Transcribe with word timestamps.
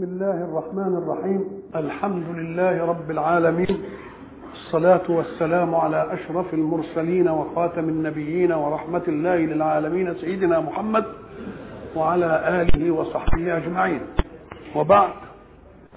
بسم 0.00 0.12
الله 0.12 0.44
الرحمن 0.44 0.96
الرحيم. 0.96 1.44
الحمد 1.76 2.24
لله 2.36 2.84
رب 2.86 3.10
العالمين. 3.10 3.82
الصلاة 4.52 5.10
والسلام 5.10 5.74
على 5.74 6.12
أشرف 6.12 6.54
المرسلين 6.54 7.28
وخاتم 7.28 7.88
النبيين 7.88 8.52
ورحمة 8.52 9.02
الله 9.08 9.36
للعالمين 9.36 10.14
سيدنا 10.14 10.60
محمد 10.60 11.04
وعلى 11.96 12.62
آله 12.62 12.90
وصحبه 12.90 13.56
أجمعين. 13.56 14.00
وبعد 14.76 15.10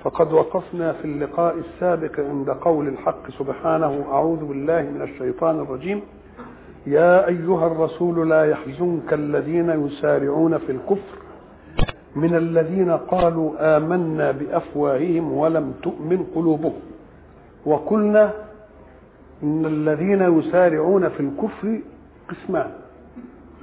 فقد 0.03 0.33
وقفنا 0.33 0.93
في 0.93 1.05
اللقاء 1.05 1.55
السابق 1.57 2.19
عند 2.19 2.49
قول 2.49 2.87
الحق 2.87 3.29
سبحانه 3.39 4.05
أعوذ 4.11 4.45
بالله 4.45 4.81
من 4.81 5.01
الشيطان 5.01 5.59
الرجيم. 5.59 6.01
يا 6.87 7.27
أيها 7.27 7.67
الرسول 7.67 8.29
لا 8.29 8.45
يحزنك 8.45 9.13
الذين 9.13 9.69
يسارعون 9.69 10.57
في 10.57 10.71
الكفر 10.71 11.22
من 12.15 12.35
الذين 12.35 12.91
قالوا 12.91 13.77
آمنا 13.77 14.31
بأفواههم 14.31 15.31
ولم 15.33 15.73
تؤمن 15.83 16.25
قلوبهم. 16.35 16.81
وقلنا 17.65 18.31
إن 19.43 19.65
الذين 19.65 20.21
يسارعون 20.39 21.09
في 21.09 21.19
الكفر 21.19 21.79
قسمان. 22.29 22.71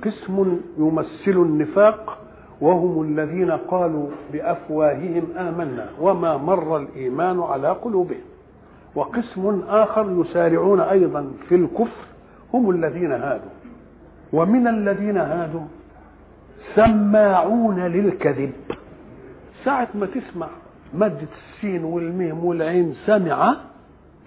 قسم 0.05 0.61
يمثل 0.79 1.37
النفاق 1.43 2.19
وهم 2.61 3.03
الذين 3.03 3.51
قالوا 3.51 4.07
بأفواههم 4.33 5.25
آمنا 5.37 5.87
وما 6.01 6.37
مر 6.37 6.77
الإيمان 6.77 7.41
على 7.41 7.69
قلوبهم. 7.69 8.27
وقسم 8.95 9.63
آخر 9.69 10.07
يسارعون 10.21 10.81
أيضا 10.81 11.33
في 11.49 11.55
الكفر 11.55 12.07
هم 12.55 12.71
الذين 12.71 13.13
هادوا. 13.13 13.51
ومن 14.33 14.67
الذين 14.67 15.17
هادوا 15.17 15.67
سماعون 16.77 17.81
للكذب. 17.81 18.53
ساعة 19.65 19.89
ما 19.95 20.07
تسمع 20.07 20.49
مادة 20.95 21.29
السين 21.39 21.85
والميم 21.85 22.45
والعين 22.45 22.95
سمع 23.07 23.57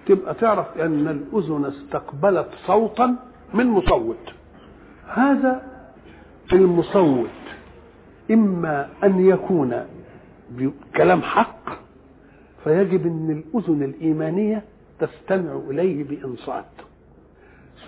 تبقى 0.06 0.34
تعرف 0.34 0.78
أن 0.78 1.08
الأذن 1.08 1.66
استقبلت 1.66 2.48
صوتا 2.66 3.16
من 3.54 3.68
مصوت. 3.68 4.34
هذا 5.08 5.62
المصوت 6.54 7.30
إما 8.32 8.90
أن 9.04 9.26
يكون 9.26 9.86
بكلام 10.50 11.22
حق 11.22 11.70
فيجب 12.64 13.08
أن 13.08 13.44
الأذن 13.44 13.84
الإيمانية 13.84 14.64
تستمع 15.00 15.62
إليه 15.70 16.04
بإنصات. 16.04 16.66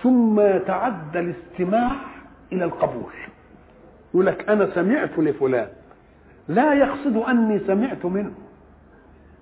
ثم 0.04 0.40
يتعدى 0.40 1.20
الاستماع 1.20 1.92
إلى 2.54 2.66
القبول. 2.66 3.14
يقول 4.16 4.26
لك 4.26 4.50
أنا 4.50 4.76
سمعت 4.76 5.20
لفلان. 5.20 5.68
لا 6.48 6.74
يقصد 6.74 7.18
أني 7.18 7.60
سمعت 7.60 8.06
منه. 8.06 8.32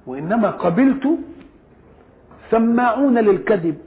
وإنما 0.07 0.49
قبلت 0.49 1.07
سماعون 2.51 3.17
للكذب 3.17 3.77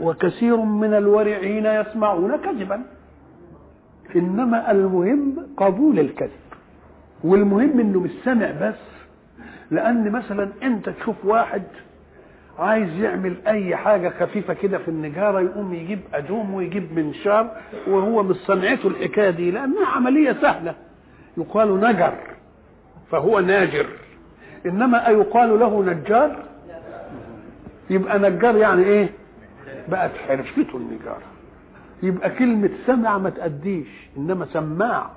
وكثير 0.00 0.56
من 0.56 0.94
الورعين 0.94 1.66
يسمعون 1.66 2.36
كذبا. 2.36 2.82
إنما 4.16 4.70
المهم 4.70 5.46
قبول 5.56 5.98
الكذب. 5.98 6.30
والمهم 7.24 7.80
إنه 7.80 8.00
مش 8.00 8.10
سمع 8.24 8.50
بس. 8.50 9.06
لأن 9.70 10.12
مثلا 10.12 10.48
أنت 10.62 10.88
تشوف 10.88 11.24
واحد 11.24 11.62
عايز 12.58 13.00
يعمل 13.00 13.36
أي 13.46 13.76
حاجة 13.76 14.08
خفيفة 14.20 14.54
كده 14.54 14.78
في 14.78 14.88
النجارة 14.88 15.40
يقوم 15.40 15.74
يجيب 15.74 16.00
أدوم 16.14 16.54
ويجيب 16.54 16.98
منشار 16.98 17.50
وهو 17.88 18.22
مش 18.22 18.36
صنعته 18.36 18.86
الحكاية 18.88 19.30
دي 19.30 19.50
لأنها 19.50 19.86
عملية 19.86 20.32
سهلة. 20.42 20.74
يقال 21.36 21.80
نجر 21.80 22.14
فهو 23.10 23.40
ناجر. 23.40 23.86
إنما 24.66 25.08
ايقال 25.08 25.60
له 25.60 25.82
نجار؟ 25.84 26.36
يبقى 27.90 28.18
نجار 28.18 28.56
يعني 28.56 28.84
إيه؟ 28.84 29.08
بقت 29.88 30.10
حرفته 30.28 30.76
النجارة. 30.76 31.22
يبقى 32.02 32.30
كلمة 32.30 32.70
سمع 32.86 33.18
ما 33.18 33.30
تأديش 33.30 33.88
إنما 34.16 34.46
سماع. 34.52 35.10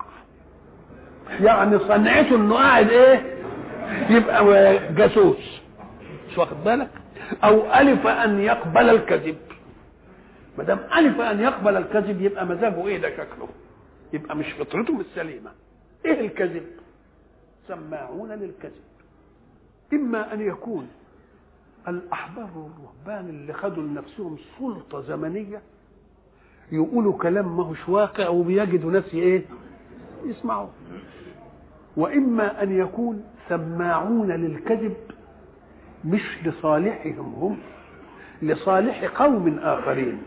يعني 1.41 1.79
صنعته 1.79 2.35
إنه 2.35 2.55
قاعد 2.55 2.89
إيه؟ 2.89 3.21
يبقى 4.09 4.43
جاسوس. 4.95 5.61
مش 6.31 6.37
واخد 6.37 6.63
بالك؟ 6.65 6.89
أو 7.43 7.73
ألف 7.73 8.07
أن 8.07 8.39
يقبل 8.39 8.89
الكذب. 8.89 9.37
ما 10.57 10.63
دام 10.63 10.79
ألف 10.97 11.19
أن 11.21 11.39
يقبل 11.39 11.77
الكذب 11.77 12.21
يبقى 12.21 12.45
مزاجه 12.45 12.87
إيه 12.87 12.97
ده 12.97 13.09
شكله؟ 13.17 13.47
يبقى 14.13 14.35
مش 14.35 14.53
فطرته 14.53 14.93
مش 14.93 15.05
سليمة. 15.15 15.51
إيه 16.05 16.21
الكذب؟ 16.21 16.63
سماعون 17.67 18.31
للكذب. 18.31 18.81
إما 19.93 20.33
أن 20.33 20.41
يكون 20.41 20.87
الاحبار 21.87 22.49
والرهبان 22.55 23.29
اللي 23.29 23.53
خدوا 23.53 23.83
لنفسهم 23.83 24.37
سلطة 24.59 25.01
زمنية 25.01 25.61
يقولوا 26.71 27.13
كلام 27.17 27.57
ما 27.57 27.63
هوش 27.63 27.89
واقع 27.89 28.27
وبيجدوا 28.29 28.91
ناس 28.91 29.13
إيه؟ 29.13 29.45
يسمعوا 30.25 30.67
وإما 31.97 32.63
أن 32.63 32.79
يكون 32.79 33.23
سماعون 33.49 34.31
للكذب 34.31 34.95
مش 36.05 36.21
لصالحهم 36.45 37.33
هم 37.35 37.57
لصالح 38.41 39.05
قوم 39.05 39.59
آخرين. 39.63 40.17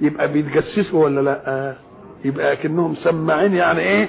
يبقى 0.00 0.32
بيتجسسوا 0.32 1.04
ولا 1.04 1.20
لا؟ 1.20 1.76
يبقى 2.24 2.56
كأنهم 2.56 2.94
سماعين 2.94 3.54
يعني 3.54 3.80
إيه؟ 3.80 4.08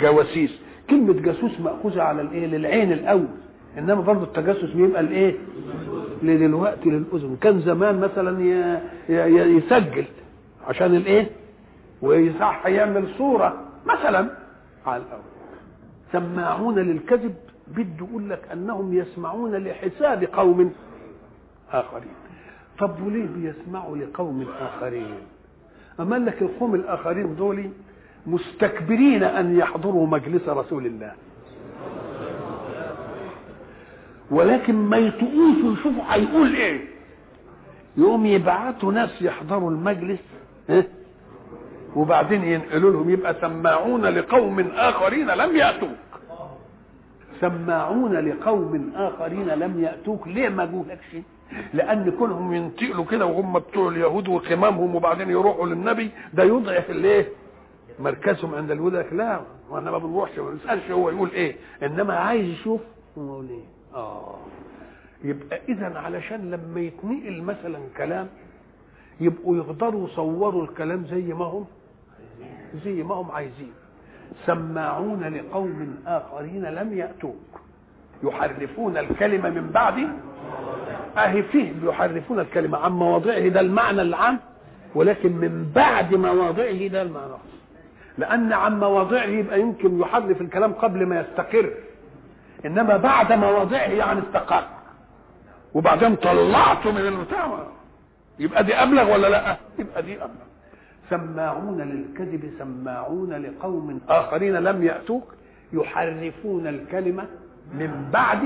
جواسيس. 0.00 0.50
كلمة 0.90 1.12
جاسوس 1.12 1.60
مأخوذة 1.60 2.02
على 2.02 2.22
الإيه؟ 2.22 2.46
للعين 2.46 2.92
الأول. 2.92 3.26
إنما 3.78 3.94
برضه 4.00 4.22
التجسس 4.24 4.70
بيبقى 4.74 5.00
الإيه؟ 5.00 5.34
دلوقتي 6.22 6.90
للأذن. 6.90 7.36
كان 7.40 7.60
زمان 7.60 8.00
مثلا 8.00 8.40
يسجل 9.28 10.04
عشان 10.66 10.94
الإيه؟ 10.94 11.30
ويصح 12.02 12.66
يعمل 12.66 13.08
صورة 13.18 13.64
مثلا 13.86 14.30
على 14.86 15.02
الأول. 15.02 15.22
سماعون 16.12 16.78
للكذب 16.78 17.34
بده 17.76 18.06
يقول 18.06 18.30
لك 18.30 18.40
أنهم 18.52 18.94
يسمعون 18.94 19.54
لحساب 19.56 20.24
قوم 20.24 20.72
آخرين. 21.72 22.14
طب 22.78 23.02
وليه 23.06 23.26
بيسمعوا 23.36 23.96
لقوم 23.96 24.46
آخرين؟ 24.60 25.14
أما 26.00 26.16
لك 26.16 26.42
القوم 26.42 26.74
الآخرين 26.74 27.36
دول 27.36 27.70
مستكبرين 28.26 29.22
أن 29.22 29.58
يحضروا 29.58 30.06
مجلس 30.06 30.48
رسول 30.48 30.86
الله. 30.86 31.12
ولكن 34.30 34.74
ما 34.74 34.96
يطقوش 34.96 35.56
ويشوفوا 35.64 36.02
هيقول 36.08 36.54
إيه؟ 36.54 36.80
يقوم 37.96 38.26
يبعتوا 38.26 38.92
ناس 38.92 39.22
يحضروا 39.22 39.70
المجلس 39.70 40.20
ها؟ 40.68 40.84
وبعدين 41.96 42.44
ينقلوا 42.44 42.92
لهم 42.92 43.10
يبقى 43.10 43.34
سماعون 43.40 44.06
لقوم 44.06 44.60
آخرين 44.60 45.30
لم 45.30 45.56
ياتوك 45.56 45.90
سماعون 47.40 48.12
لقوم 48.14 48.92
آخرين 48.94 49.48
لم 49.48 49.80
يأتوك. 49.80 50.28
ليه 50.28 50.48
ما 50.48 50.64
جولكش 50.64 51.16
لأن 51.74 52.10
كونهم 52.10 52.52
ينتقلوا 52.54 53.04
كده 53.04 53.26
وهم 53.26 53.58
بتوع 53.58 53.88
اليهود 53.88 54.28
وقمامهم 54.28 54.94
وبعدين 54.94 55.30
يروحوا 55.30 55.66
للنبي. 55.66 56.10
ده 56.34 56.44
يضعف 56.44 56.90
الايه؟ 56.90 57.28
مركزهم 57.98 58.54
عند 58.54 58.70
اليهود 58.70 58.94
لا 58.94 59.40
وإحنا 59.70 59.90
ما 59.90 59.98
بنروحش 59.98 60.38
ما 60.38 60.50
بنسألش 60.50 60.90
هو 60.90 61.10
يقول 61.10 61.30
إيه. 61.30 61.56
إنما 61.82 62.14
عايز 62.16 62.48
يشوف 62.48 62.80
يقول 63.16 63.48
إيه 63.48 63.64
آه. 63.94 64.34
يبقى 65.24 65.60
اذا 65.68 65.98
علشان 65.98 66.50
لما 66.50 66.80
يتنقل 66.80 67.42
مثلا 67.42 67.78
كلام 67.96 68.28
يبقوا 69.20 69.56
يقدروا 69.56 70.08
يصوروا 70.08 70.62
الكلام 70.62 71.04
زي 71.10 71.34
ما 71.34 71.44
هم 71.44 71.64
زي 72.84 73.02
ما 73.02 73.14
هم 73.14 73.30
عايزين. 73.30 73.72
سماعون 74.46 75.24
لقوم 75.36 75.96
آخرين 76.06 76.62
لم 76.64 76.98
يأتوك. 76.98 77.60
يحرفون 78.22 78.96
الكلمة 78.96 79.50
من 79.50 79.70
بعد. 79.70 80.08
أهي 81.18 81.42
فيه 81.42 81.72
يحرفون 81.82 82.40
الكلمة 82.40 82.78
عن 82.78 82.92
مواضعه 82.92 83.48
ده 83.48 83.60
المعنى 83.60 84.02
العام 84.02 84.38
ولكن 84.94 85.32
من 85.32 85.72
بعد 85.74 86.14
مواضعه 86.14 86.86
ده 86.86 87.02
المعنى. 87.02 87.32
لأن 88.18 88.52
عن 88.52 88.80
مواضعه 88.80 89.24
يبقى 89.24 89.60
يمكن 89.60 90.00
يحرف 90.00 90.40
الكلام 90.40 90.72
قبل 90.72 91.06
ما 91.06 91.20
يستقر. 91.20 91.70
إنما 92.66 92.96
بعد 92.96 93.32
مواضعه 93.32 93.78
يعني 93.88 94.20
استقر. 94.20 94.64
وبعدين 95.74 96.16
طلعته 96.16 96.92
من 96.92 97.06
البتاع 97.06 97.58
يبقى 98.38 98.64
دي 98.64 98.74
أبلغ 98.74 99.12
ولا 99.12 99.28
لأ؟ 99.28 99.56
يبقى 99.78 100.02
دي 100.02 100.16
أبلغ. 100.16 100.48
سماعون 101.10 101.80
للكذب 101.80 102.50
سماعون 102.58 103.32
لقوم 103.32 104.00
آخرين 104.08 104.54
لم 104.56 104.84
يأتوك 104.84 105.34
يحرفون 105.72 106.66
الكلمة 106.66 107.24
من 107.74 108.08
بعد 108.12 108.38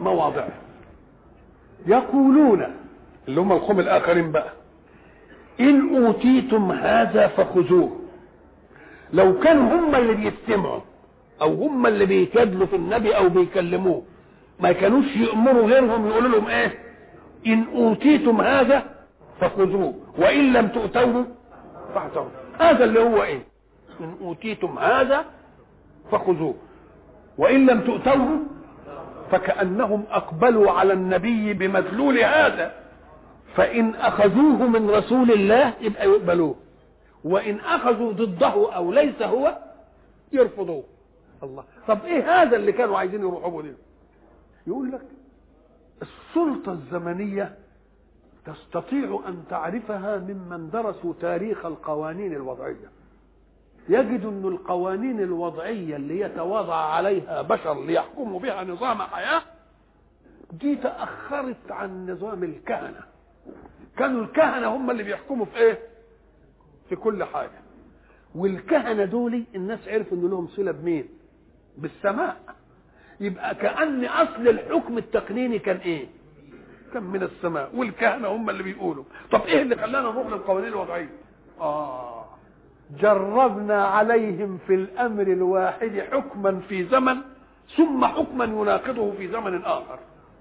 مواضعه. 0.00 0.48
يقولون 1.86 2.62
اللي 3.28 3.40
هم 3.40 3.52
القوم 3.52 3.80
الآخرين 3.80 4.32
بقى 4.32 4.52
إن 5.60 5.96
أوتيتم 5.96 6.72
هذا 6.72 7.26
فخذوه. 7.28 7.96
لو 9.12 9.38
كانوا 9.38 9.74
هم 9.78 9.94
اللي 9.94 10.14
بيستمعوا 10.14 10.80
أو 11.42 11.54
هم 11.54 11.86
اللي 11.86 12.06
بيجادلوا 12.06 12.66
في 12.66 12.76
النبي 12.76 13.16
أو 13.16 13.28
بيكلموه 13.28 14.02
ما 14.60 14.72
كانوش 14.72 15.16
يأمروا 15.16 15.66
غيرهم 15.66 16.06
يقولوا 16.06 16.28
لهم 16.30 16.46
إيه؟ 16.46 16.78
إن 17.46 17.64
أوتيتم 17.74 18.40
هذا 18.40 18.82
فخذوه 19.40 19.94
وإن 20.18 20.52
لم 20.52 20.68
تؤتوه 20.68 21.26
فاعتروا 21.94 22.28
هذا 22.60 22.84
اللي 22.84 23.00
هو 23.00 23.22
إيه؟ 23.22 23.42
إن 24.00 24.16
أوتيتم 24.20 24.78
هذا 24.78 25.24
فخذوه. 26.10 26.54
وإن 27.38 27.66
لم 27.66 27.80
تؤتوه 27.80 28.40
فكأنهم 29.30 30.04
أقبلوا 30.10 30.70
على 30.70 30.92
النبي 30.92 31.52
بمدلول 31.52 32.18
هذا. 32.18 32.74
فإن 33.56 33.94
أخذوه 33.94 34.66
من 34.68 34.90
رسول 34.90 35.30
الله 35.32 35.74
يبقى 35.80 36.08
يقبلوه. 36.08 36.54
وإن 37.24 37.60
أخذوا 37.60 38.12
ضده 38.12 38.74
أو 38.76 38.92
ليس 38.92 39.22
هو 39.22 39.58
يرفضوه. 40.32 40.84
الله. 41.42 41.64
طب 41.88 41.98
إيه 42.04 42.42
هذا 42.42 42.56
اللي 42.56 42.72
كانوا 42.72 42.98
عايزين 42.98 43.20
يروحوا 43.20 43.62
به؟ 43.62 43.74
يقول 44.66 44.92
لك 44.92 45.02
السلطة 46.02 46.72
الزمنية 46.72 47.54
تستطيع 48.46 49.20
أن 49.28 49.44
تعرفها 49.50 50.18
ممن 50.18 50.70
درسوا 50.70 51.14
تاريخ 51.20 51.66
القوانين 51.66 52.32
الوضعية. 52.32 52.90
يجد 53.88 54.24
أن 54.24 54.44
القوانين 54.44 55.20
الوضعية 55.20 55.96
اللي 55.96 56.20
يتواضع 56.20 56.74
عليها 56.76 57.42
بشر 57.42 57.84
ليحكموا 57.84 58.40
بها 58.40 58.64
نظام 58.64 59.02
حياة 59.02 59.42
دي 60.52 60.76
تأخرت 60.76 61.70
عن 61.70 62.10
نظام 62.10 62.44
الكهنة. 62.44 63.00
كانوا 63.96 64.22
الكهنة 64.22 64.66
هم 64.76 64.90
اللي 64.90 65.02
بيحكموا 65.02 65.46
في 65.46 65.56
إيه؟ 65.56 65.78
في 66.88 66.96
كل 66.96 67.24
حاجة. 67.24 67.60
والكهنة 68.34 69.04
دول 69.04 69.44
الناس 69.54 69.88
عرفوا 69.88 70.16
إن 70.16 70.30
لهم 70.30 70.46
صلة 70.48 70.72
بمين؟ 70.72 71.08
بالسماء. 71.78 72.36
يبقى 73.20 73.54
كأن 73.54 74.04
أصل 74.04 74.48
الحكم 74.48 74.98
التقنيني 74.98 75.58
كان 75.58 75.76
إيه؟ 75.76 76.06
كان 76.94 77.02
من 77.02 77.22
السماء 77.22 77.70
والكهنة 77.74 78.28
هم 78.28 78.50
اللي 78.50 78.62
بيقولوا. 78.62 79.04
طب 79.30 79.40
إيه 79.46 79.62
اللي 79.62 79.76
خلانا 79.76 80.00
نروح 80.10 80.26
للقوانين 80.26 80.68
الوضعية؟ 80.68 81.10
آه. 81.60 82.24
جربنا 83.00 83.84
عليهم 83.84 84.58
في 84.66 84.74
الأمر 84.74 85.22
الواحد 85.22 86.02
حكما 86.12 86.60
في 86.68 86.84
زمن 86.84 87.16
ثم 87.76 88.04
حكما 88.04 88.44
يناقضه 88.44 89.12
في 89.12 89.28
زمن 89.28 89.64
آخر. 89.64 89.98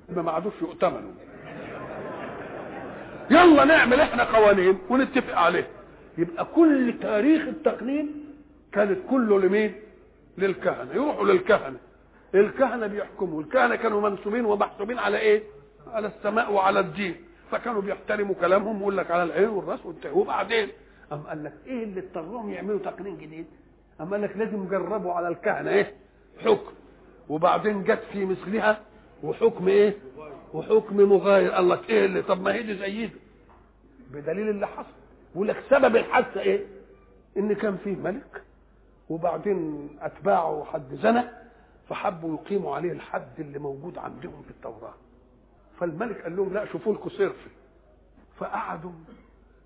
ما 0.09 0.31
عادوش 0.31 0.53
يؤتمنوا. 0.61 1.11
يلا 3.29 3.65
نعمل 3.65 3.99
إحنا 4.01 4.23
قوانين 4.23 4.77
ونتفق 4.89 5.37
عليها. 5.37 5.67
يبقى 6.17 6.45
كل 6.55 6.93
تاريخ 7.01 7.41
التقنين 7.41 8.25
كانت 8.71 8.99
كله 9.09 9.39
لمين؟ 9.39 9.73
للكهنة. 10.37 10.93
يروحوا 10.93 11.25
للكهنة. 11.25 11.77
الكهنة 12.35 12.87
بيحكموا. 12.87 13.41
الكهنة 13.41 13.75
كانوا 13.75 14.09
منسوبين 14.09 14.45
ومحسوبين 14.45 14.99
على 14.99 15.17
إيه؟ 15.17 15.43
على 15.87 16.07
السماء 16.07 16.51
وعلى 16.53 16.79
الدين 16.79 17.15
فكانوا 17.51 17.81
بيحترموا 17.81 18.35
كلامهم 18.35 18.75
ويقول 18.77 18.97
لك 18.97 19.11
على 19.11 19.23
العين 19.23 19.49
والرأس 19.49 19.79
وبعدين 20.13 20.69
أم 21.11 21.19
قال 21.21 21.43
لك 21.43 21.53
إيه 21.67 21.83
اللي 21.83 21.99
اضطرهم 21.99 22.49
يعملوا 22.49 22.79
تقنين 22.79 23.17
جديد؟ 23.17 23.45
أم 24.01 24.11
قال 24.11 24.21
لك 24.21 24.37
لازم 24.37 24.63
يجربوا 24.65 25.13
على 25.13 25.27
الكهنة 25.27 25.71
إيه؟ 25.71 25.93
حكم. 26.45 26.71
وبعدين 27.29 27.83
جت 27.83 28.01
في 28.11 28.25
مثلها 28.25 28.79
وحكم 29.23 29.67
إيه؟ 29.67 29.93
وحكم 30.53 30.97
مغاير. 30.97 31.51
قال 31.51 31.69
لك 31.69 31.89
إيه 31.89 32.05
اللي؟ 32.05 32.21
طب 32.21 32.41
ما 32.41 32.53
هي 32.53 32.63
دي 32.63 32.77
زي 32.77 33.07
دي 33.07 33.13
بدليل 34.13 34.49
اللي 34.49 34.67
حصل. 34.67 34.89
بيقول 35.33 35.47
لك 35.47 35.63
سبب 35.69 35.95
الحادثة 35.95 36.41
إيه؟ 36.41 36.65
إن 37.37 37.53
كان 37.53 37.77
فيه 37.83 37.95
ملك 37.95 38.41
وبعدين 39.09 39.89
أتباعه 40.01 40.63
حد 40.73 40.95
زنى 41.03 41.23
فحبوا 41.89 42.37
يقيموا 42.37 42.75
عليه 42.75 42.91
الحد 42.91 43.39
اللي 43.39 43.59
موجود 43.59 43.97
عندهم 43.97 44.41
في 44.43 44.49
التوراة. 44.51 44.93
فالملك 45.81 46.21
قال 46.21 46.35
لهم 46.35 46.53
لا 46.53 46.65
شوفوا 46.65 46.93
لكم 46.93 47.09
صرف. 47.09 47.47
فقعدوا 48.37 48.91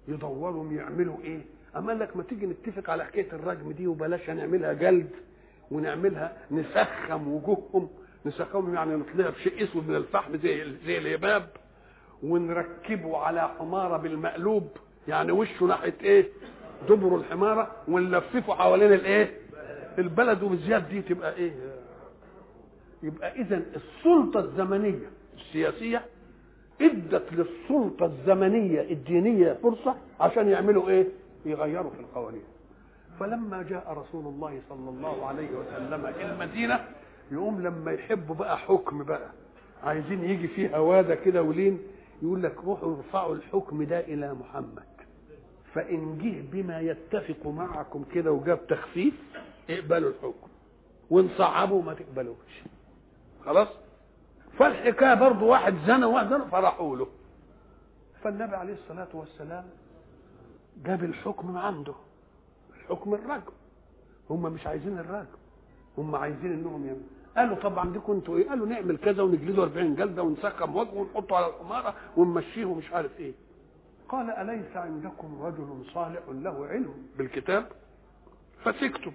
يدوروا 0.07 0.71
يعملوا 0.73 1.17
إيه. 1.23 1.41
أما 1.75 1.91
لك 1.91 2.17
ما 2.17 2.23
تيجي 2.23 2.45
نتفق 2.45 2.89
على 2.89 3.05
حكاية 3.05 3.31
الرجم 3.33 3.71
دي 3.71 3.87
وبلاش 3.87 4.29
نعملها 4.29 4.73
جلد 4.73 5.09
ونعملها 5.71 6.37
نسخم 6.51 7.27
وجوههم. 7.27 7.89
نسخمهم 8.25 8.75
يعني 8.75 8.95
نطلع 8.95 9.29
بشيء 9.29 9.63
أسود 9.63 9.87
من 9.89 9.95
الفحم 9.95 10.37
زي 10.37 10.75
زي 10.85 10.97
اليباب 10.97 11.49
ونركبه 12.23 13.17
على 13.17 13.49
حمارة 13.59 13.97
بالمقلوب. 13.97 14.67
يعني 15.07 15.31
وشه 15.31 15.65
ناحية 15.65 15.93
إيه؟ 16.03 16.27
دبر 16.89 17.15
الحمارة 17.15 17.71
ونلففه 17.87 18.53
حوالين 18.55 18.93
الإيه؟ 18.93 19.37
البلد. 19.97 20.43
وبالزياد 20.43 20.89
دي 20.89 21.01
تبقى 21.01 21.35
إيه؟ 21.35 21.53
يبقى 23.03 23.31
اذا 23.41 23.61
السلطة 23.75 24.39
الزمنية 24.39 25.09
السياسية 25.37 26.05
ادت 26.81 27.33
للسلطة 27.33 28.05
الزمنية 28.05 28.81
الدينية 28.81 29.53
فرصة 29.63 29.95
عشان 30.19 30.47
يعملوا 30.47 30.89
إيه؟ 30.89 31.07
يغيروا 31.45 31.91
في 31.91 31.99
القوانين. 31.99 32.43
فلما 33.19 33.63
جاء 33.63 33.93
رسول 33.93 34.25
الله 34.25 34.61
صلى 34.69 34.89
الله 34.89 35.25
عليه 35.25 35.49
وسلم 35.51 36.05
المدينة 36.31 36.85
يقوم 37.31 37.61
لما 37.61 37.91
يحبوا 37.91 38.35
بقى 38.35 38.57
حكم 38.57 39.03
بقى. 39.03 39.29
عايزين 39.83 40.23
يجي 40.23 40.47
فيه 40.47 40.77
هوادة 40.77 41.15
كده 41.15 41.43
ولين 41.43 41.79
يقول 42.21 42.43
لك 42.43 42.55
روحوا 42.63 42.95
ارفعوا 42.97 43.35
الحكم 43.35 43.83
ده 43.83 43.99
إلى 43.99 44.33
محمد. 44.33 44.83
فإن 45.73 46.17
جه 46.17 46.55
بما 46.57 46.79
يتفق 46.79 47.47
معكم 47.47 48.03
كده 48.13 48.31
وجاب 48.31 48.67
تخفيف 48.67 49.13
اقبلوا 49.69 50.09
الحكم. 50.09 50.47
وان 51.09 51.29
صعبوا 51.37 51.83
ما 51.83 51.93
تقبلوش. 51.93 52.61
خلاص؟ 53.45 53.67
فالحكاية 54.59 55.13
برضه 55.13 55.45
واحد 55.45 55.75
زنى 55.87 56.05
وواحد 56.05 56.29
زنى 56.29 56.45
فراحوا 56.51 56.95
له 56.97 57.07
فالنبي 58.23 58.55
عليه 58.55 58.73
الصلاة 58.73 59.07
والسلام 59.13 59.63
جاب 60.85 61.03
الحكم 61.03 61.57
عنده 61.57 61.93
الحكم 62.79 63.13
الرجم 63.13 63.51
هم 64.29 64.41
مش 64.43 64.67
عايزين 64.67 64.99
الرجم 64.99 65.37
هم 65.97 66.15
عايزين 66.15 66.53
إنهم 66.53 66.85
يعملوا 66.85 67.03
قالوا 67.37 67.55
طب 67.55 67.79
عندكم 67.79 68.13
أنتوا 68.13 68.37
إيه؟ 68.37 68.49
قالوا 68.49 68.67
نعمل 68.67 68.97
كذا 68.97 69.23
ونجلده 69.23 69.63
40 69.63 69.95
جلدة 69.95 70.23
ونسخم 70.23 70.75
وجهه 70.75 70.93
ونحطه 70.93 71.35
على 71.35 71.47
الحمارة 71.47 71.93
ونمشيه 72.17 72.65
ومش 72.65 72.91
عارف 72.93 73.19
إيه. 73.19 73.33
قال 74.09 74.29
أليس 74.29 74.77
عندكم 74.77 75.41
رجل 75.41 75.85
صالح 75.93 76.21
له 76.31 76.67
علم 76.67 76.93
بالكتاب؟ 77.17 77.65
فسكتم. 78.63 79.11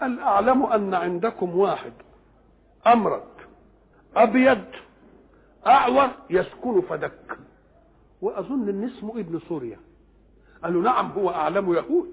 قال 0.00 0.20
أعلم 0.20 0.66
أن 0.66 0.94
عندكم 0.94 1.58
واحد 1.58 1.92
امرد 2.86 3.22
أبيض 4.16 4.64
أعور 5.66 6.08
يسكن 6.30 6.80
فدك. 6.80 7.38
وأظن 8.22 8.68
إن 8.68 8.84
اسمه 8.84 9.20
ابن 9.20 9.40
سوريا. 9.48 9.78
قالوا 10.64 10.82
نعم 10.82 11.10
هو 11.12 11.30
أعلم 11.30 11.74
يهود. 11.74 12.12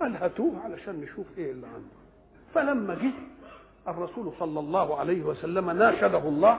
قال 0.00 0.16
هاتوه 0.16 0.52
علشان 0.64 1.00
نشوف 1.00 1.26
إيه 1.38 1.52
اللي 1.52 1.66
عنده. 1.66 1.98
فلما 2.54 2.94
جه 2.94 3.12
الرسول 3.88 4.32
صلى 4.38 4.60
الله 4.60 4.98
عليه 4.98 5.22
وسلم 5.22 5.70
ناشده 5.70 6.18
الله 6.28 6.58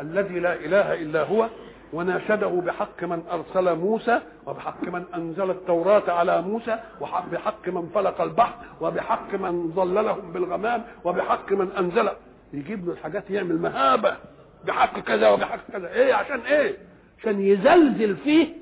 الذي 0.00 0.40
لا 0.40 0.54
إله 0.54 0.94
إلا 0.94 1.22
هو 1.22 1.48
وناشده 1.92 2.48
بحق 2.48 3.04
من 3.04 3.22
أرسل 3.32 3.76
موسى 3.78 4.20
وبحق 4.46 4.84
من 4.84 5.04
أنزل 5.14 5.50
التوراة 5.50 6.10
على 6.12 6.42
موسى 6.42 6.80
وبحق 7.00 7.68
من 7.68 7.90
فلق 7.94 8.20
البحر 8.20 8.54
وبحق 8.80 9.34
من 9.34 9.72
ظللهم 9.76 10.32
بالغمام 10.32 10.84
وبحق 11.04 11.52
من 11.52 11.72
أنزل 11.72 12.08
يجيب 12.54 12.86
له 12.86 12.92
الحاجات 12.92 13.30
يعمل 13.30 13.58
مهابة 13.58 14.16
بحق 14.64 14.98
كذا 15.00 15.28
وبحق 15.28 15.60
كذا. 15.72 15.88
إيه؟ 15.92 16.14
عشان 16.14 16.40
إيه؟ 16.40 16.76
عشان 17.18 17.40
يزلزل 17.40 18.16
فيه. 18.16 18.54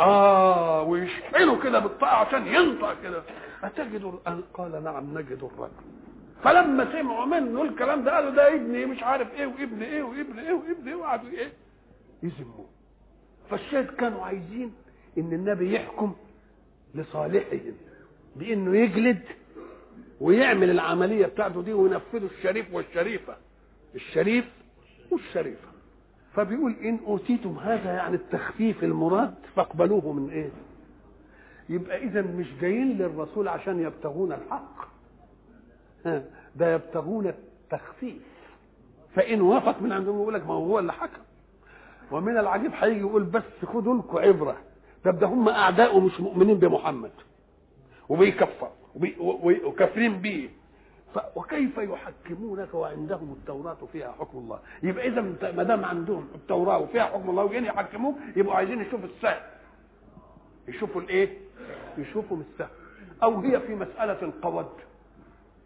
آه 0.00 0.82
ويشحنه 0.82 1.62
كده 1.62 1.78
بالطاعه 1.78 2.24
عشان 2.26 2.46
ينطق 2.46 3.02
كده. 3.02 3.22
أتجد 3.64 4.14
قال 4.54 4.84
نعم 4.84 5.18
نجد 5.18 5.48
الرجل. 5.52 5.72
فلما 6.44 6.92
سمعوا 6.92 7.26
منه 7.26 7.62
الكلام 7.62 8.04
ده 8.04 8.14
قالوا 8.14 8.30
ده 8.30 8.54
ابني 8.54 8.86
مش 8.86 9.02
عارف 9.02 9.34
إيه 9.34 9.46
وابن 9.46 9.82
إيه 9.82 10.02
وابن 10.02 10.38
إيه 10.38 10.52
وابن 10.52 10.88
إيه 10.88 10.94
وقعدوا 10.94 11.28
إيه؟ 11.30 11.52
يذموه 12.22 12.66
فالشاهد 13.50 13.86
كانوا 13.86 14.24
عايزين 14.24 14.72
إن 15.18 15.32
النبي 15.32 15.74
يحكم 15.74 16.14
لصالحهم 16.94 17.74
بإنه 18.36 18.76
يجلد 18.76 19.22
ويعمل 20.20 20.70
العملية 20.70 21.26
بتاعته 21.26 21.62
دي 21.62 21.72
وينفذوا 21.72 22.28
الشريف 22.28 22.74
والشريفة. 22.74 23.36
الشريف 23.94 24.44
والشريفة. 25.10 25.68
فبيقول 26.34 26.72
إن 26.84 26.98
أوتيتم 27.06 27.58
هذا 27.58 27.92
يعني 27.94 28.14
التخفيف 28.16 28.84
المراد 28.84 29.34
فاقبلوه 29.56 30.12
من 30.12 30.30
إيه؟ 30.30 30.50
يبقى 31.68 31.98
اذا 32.04 32.22
مش 32.22 32.46
جايين 32.60 32.98
للرسول 32.98 33.48
عشان 33.48 33.80
يبتغون 33.80 34.32
الحق. 34.32 34.88
ده 36.56 36.74
يبتغون 36.74 37.26
التخفيف. 37.26 38.22
فإن 39.14 39.40
وافق 39.40 39.82
من 39.82 39.92
عندهم 39.92 40.16
يقول 40.22 40.34
لك 40.34 40.46
ما 40.46 40.54
هو 40.54 40.78
اللي 40.78 40.92
حكم. 40.92 41.22
ومن 42.12 42.38
العجيب 42.38 42.70
هيجي 42.74 43.00
يقول 43.00 43.22
بس 43.24 43.42
خدوا 43.66 43.98
لكم 43.98 44.18
عبرة. 44.18 44.56
ده 45.04 45.10
ده 45.10 45.26
هم 45.26 45.48
أعداء 45.48 46.00
مش 46.00 46.20
مؤمنين 46.20 46.58
بمحمد. 46.58 47.10
وبيكفروا 48.08 48.70
وبي- 48.70 48.74
و- 48.74 48.79
وكافرين 49.64 50.18
به 50.20 50.50
وكيف 51.36 51.78
يحكمونك 51.78 52.74
وعندهم 52.74 53.32
التوراة 53.40 53.76
فيها 53.92 54.12
حكم 54.20 54.38
الله؟ 54.38 54.58
يبقى 54.82 55.08
إذا 55.08 55.20
ما 55.56 55.62
دام 55.62 55.84
عندهم 55.84 56.28
التوراة 56.34 56.78
وفيها 56.78 57.04
حكم 57.04 57.30
الله 57.30 57.44
وجايين 57.44 57.64
يحكموك 57.64 58.16
يبقوا 58.36 58.54
عايزين 58.54 58.80
يشوفوا 58.80 59.08
السهل. 59.16 59.40
يشوفوا 60.68 61.00
الإيه؟ 61.00 61.28
يشوفوا 61.98 62.36
السهل 62.36 62.68
أو 63.22 63.40
هي 63.40 63.60
في 63.60 63.74
مسألة 63.74 64.22
القود 64.22 64.68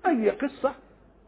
أي 0.06 0.30
قصة 0.30 0.74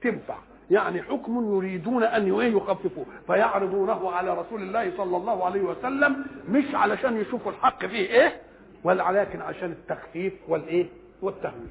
تنفع. 0.02 0.36
يعني 0.70 1.02
حكم 1.02 1.54
يريدون 1.56 2.02
أن 2.02 2.32
إيه؟ 2.40 2.52
يخففوه. 2.56 3.06
فيعرضونه 3.26 4.10
على 4.10 4.34
رسول 4.38 4.62
الله 4.62 4.96
صلى 4.96 5.16
الله 5.16 5.44
عليه 5.44 5.62
وسلم 5.62 6.24
مش 6.48 6.74
علشان 6.74 7.16
يشوفوا 7.16 7.52
الحق 7.52 7.86
فيه 7.86 8.08
إيه؟ 8.10 8.40
ولكن 8.84 9.40
عشان 9.40 9.70
التخفيف 9.72 10.32
والإيه؟ 10.48 10.86
والتهويل. 11.22 11.68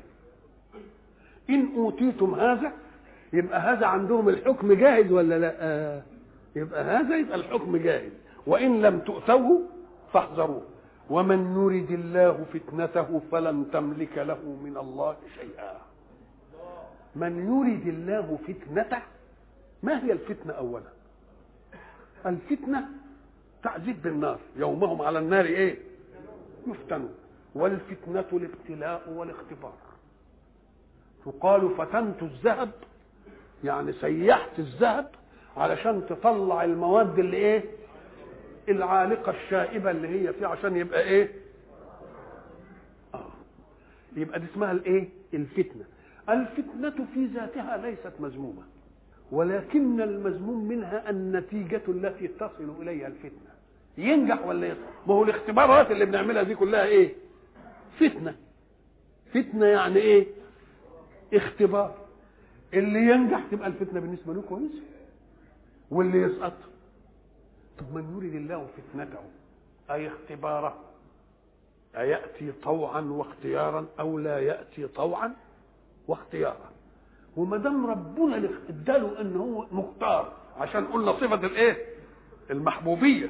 إن 1.50 1.70
أوتيتم 1.76 2.34
هذا 2.34 2.72
يبقى 3.34 3.60
هذا 3.60 3.86
عندهم 3.86 4.30
الحكم 4.30 4.74
جاهز 4.74 5.12
ولا 5.12 5.40
لا؟ 5.40 5.56
آه. 5.60 6.04
يبقى 6.56 6.84
هذا 6.84 7.18
يبقى 7.18 7.36
الحكم 7.36 7.78
جاهز. 7.78 8.12
وإن 8.48 8.82
لم 8.82 9.00
تؤتوه 9.00 9.62
فاحذروه. 10.14 10.62
ومن 11.10 11.56
يرد 11.56 11.92
الله 11.92 12.46
فتنته 12.54 13.22
فلن 13.32 13.66
تملك 13.74 14.18
له 14.18 14.58
من 14.64 14.78
الله 14.78 15.16
شيئا. 15.36 15.78
من 17.16 17.34
يرد 17.40 17.88
الله 17.88 18.38
فتنته 18.48 19.02
ما 19.84 20.04
هي 20.06 20.12
الفتنة 20.12 20.54
اولا؟ 20.54 20.90
الفتنة 22.26 22.90
تعذيب 23.64 24.02
بالنار. 24.02 24.40
يومهم 24.56 25.02
على 25.02 25.20
النار 25.20 25.46
إيه؟ 25.46 25.78
يفتنون 26.68 27.14
والفتنة 27.56 28.26
الابتلاء 28.34 29.10
والاختبار. 29.10 29.74
تقال 31.26 31.70
فتنت 31.78 32.24
الذهب 32.24 32.72
يعني 33.64 33.94
سيحت 33.94 34.60
الذهب 34.60 35.10
علشان 35.58 36.06
تطلع 36.10 36.64
المواد 36.64 37.20
اللي 37.20 37.38
إيه؟ 37.38 37.64
العالقة 38.70 39.32
الشائبة 39.32 39.92
اللي 39.92 40.08
هي 40.08 40.34
فيه 40.34 40.48
عشان 40.48 40.76
يبقى 40.76 41.02
إيه؟ 41.04 41.32
آه. 43.14 43.28
يبقى 44.16 44.40
دي 44.40 44.46
اسمها 44.54 44.72
الإيه؟ 44.72 45.10
الفتنة. 45.34 45.86
الفتنة 46.30 47.06
في 47.14 47.26
ذاتها 47.26 47.78
ليست 47.78 48.14
مذمومة 48.20 48.62
ولكن 49.32 50.02
المذموم 50.02 50.68
منها 50.68 51.10
النتيجة 51.10 51.82
التي 51.88 52.28
تصل 52.28 52.74
إليها 52.82 53.08
الفتنة. 53.08 53.56
ينجح 53.98 54.46
ولا 54.46 54.68
يسقط 54.68 55.08
ما 55.08 55.14
هو 55.14 55.24
الاختبارات 55.24 55.92
اللي 55.92 56.06
بنعملها 56.06 56.44
دي 56.44 56.56
كلها 56.56 56.86
إيه؟ 56.86 57.14
فتنة. 58.00 58.36
فتنة 59.34 59.66
يعني 59.66 59.98
إيه؟ 59.98 60.28
اختبار. 61.38 61.96
اللي 62.74 63.00
ينجح 63.00 63.44
تبقى 63.52 63.68
الفتنة 63.68 64.00
بالنسبة 64.00 64.34
له 64.34 64.42
كويسه 64.42 64.82
واللي 65.92 66.22
يسقط. 66.22 66.54
طب 67.80 67.94
من 67.96 68.16
يريد 68.18 68.36
الله 68.36 68.68
فتنته. 68.78 69.20
أي 69.92 70.08
اختباره؟ 70.08 70.80
أيأتي 71.98 72.52
طوعا 72.52 73.02
واختيارا 73.02 73.86
أو 74.00 74.20
لا 74.20 74.40
يأتي 74.40 74.88
طوعا 74.88 75.34
واختيارا؟ 76.08 76.72
وما 77.38 77.58
دام 77.58 77.86
ربنا 77.86 78.50
اداله 78.70 79.22
إن 79.22 79.36
هو 79.36 79.66
مختار 79.72 80.34
عشان 80.58 80.86
قلنا 80.86 81.12
صفة 81.14 81.36
الإيه؟ 81.48 81.86
المحبوبية. 82.52 83.30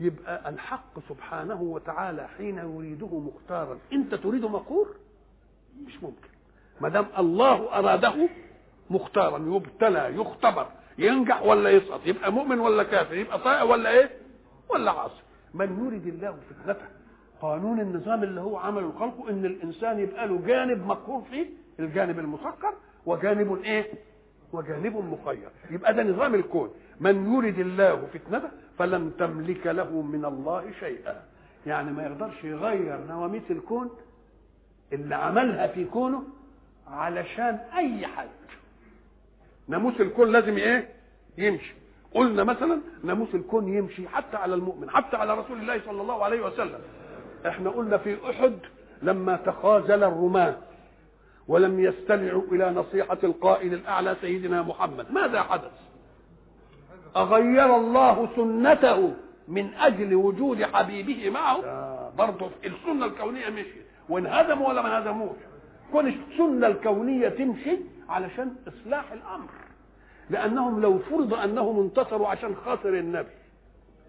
يبقى 0.00 0.48
الحق 0.48 0.98
سبحانه 1.08 1.62
وتعالى 1.62 2.28
حين 2.28 2.58
يريده 2.58 3.18
مختارا. 3.18 3.78
أنت 3.92 4.14
تريده 4.14 4.48
مقهور؟ 4.48 4.94
مش 5.86 6.02
ممكن. 6.02 6.28
ما 6.80 6.88
دام 6.88 7.06
الله 7.18 7.78
أراده 7.78 8.28
مختارا 8.90 9.38
يبتلى 9.56 10.14
يختبر 10.16 10.66
ينجح 10.98 11.42
ولا 11.42 11.70
يسقط 11.70 12.00
يبقى 12.06 12.32
مؤمن 12.32 12.60
ولا 12.60 12.82
كافر 12.82 13.14
يبقى 13.14 13.38
طائع 13.38 13.62
ولا 13.62 13.90
إيه؟ 13.90 14.10
ولا 14.68 14.90
عاصي. 14.90 15.22
من 15.54 15.86
يريد 15.86 16.06
الله 16.06 16.36
فتنته 16.50 16.84
قانون 17.42 17.80
النظام 17.80 18.22
اللي 18.22 18.40
هو 18.40 18.56
عمله 18.56 18.92
خلقه 18.98 19.30
إن 19.30 19.44
الإنسان 19.44 19.98
يبقى 19.98 20.26
له 20.28 20.40
جانب 20.46 20.86
مقهور 20.86 21.22
فيه 21.30 21.46
الجانب 21.80 22.18
المسكر 22.18 22.72
وجانب 23.06 23.62
إيه؟ 23.64 23.92
وجانب 24.52 24.96
مخير. 24.96 25.48
يبقى 25.70 25.94
ده 25.94 26.02
نظام 26.02 26.34
الكون. 26.34 26.70
من 27.00 27.34
يريد 27.34 27.58
الله 27.58 28.06
فتنته 28.14 28.48
فلم 28.78 29.10
تملك 29.10 29.66
له 29.66 30.02
من 30.02 30.24
الله 30.24 30.64
شيئا. 30.80 31.22
يعني 31.66 31.92
ما 31.92 32.02
يقدرش 32.06 32.44
يغير 32.44 32.98
نواميس 33.08 33.42
الكون 33.50 33.90
اللي 34.92 35.14
عملها 35.14 35.66
في 35.66 35.84
كونه 35.84 36.22
علشان 36.92 37.58
أي 37.76 38.06
حد. 38.06 38.28
ناموس 39.68 40.00
الكون 40.00 40.32
لازم 40.32 40.56
إيه؟ 40.56 40.88
يمشي. 41.38 41.74
قلنا 42.14 42.44
مثلا 42.44 42.80
ناموس 43.04 43.34
الكون 43.34 43.68
يمشي 43.68 44.08
حتى 44.08 44.36
على 44.36 44.54
المؤمن 44.54 44.90
حتى 44.90 45.16
على 45.16 45.34
رسول 45.34 45.58
الله 45.58 45.80
صلى 45.86 46.02
الله 46.02 46.24
عليه 46.24 46.40
وسلم. 46.40 46.80
إحنا 47.46 47.70
قلنا 47.70 47.98
في 47.98 48.30
أحد 48.30 48.58
لما 49.02 49.36
تخاذل 49.36 50.04
الرماة 50.04 50.56
ولم 51.48 51.80
يستمعوا 51.80 52.42
إلى 52.52 52.70
نصيحة 52.70 53.18
القائد 53.24 53.72
الأعلى 53.72 54.16
سيدنا 54.20 54.62
محمد. 54.62 55.10
ماذا 55.10 55.42
حدث؟ 55.42 55.72
أغير 57.16 57.76
الله 57.76 58.28
سنته 58.36 59.14
من 59.48 59.74
أجل 59.74 60.14
وجود 60.14 60.62
حبيبه 60.62 61.30
معه؟ 61.30 61.60
برضه 62.18 62.50
السنة 62.64 63.06
الكونية 63.06 63.50
مشيت. 63.50 63.86
وانهزموا 64.08 64.68
ولا 64.68 64.82
ما 64.82 64.98
انهزموش 64.98 65.36
كون 65.92 66.06
السنة 66.06 66.66
الكونية 66.66 67.28
تمشي 67.28 67.78
علشان 68.08 68.54
إصلاح 68.68 69.12
الأمر. 69.12 69.48
لأنهم 70.30 70.80
لو 70.80 70.98
فرض 70.98 71.34
أنهم 71.34 71.80
انتصروا 71.80 72.28
عشان 72.28 72.54
خاطر 72.56 72.88
النبي 72.98 73.28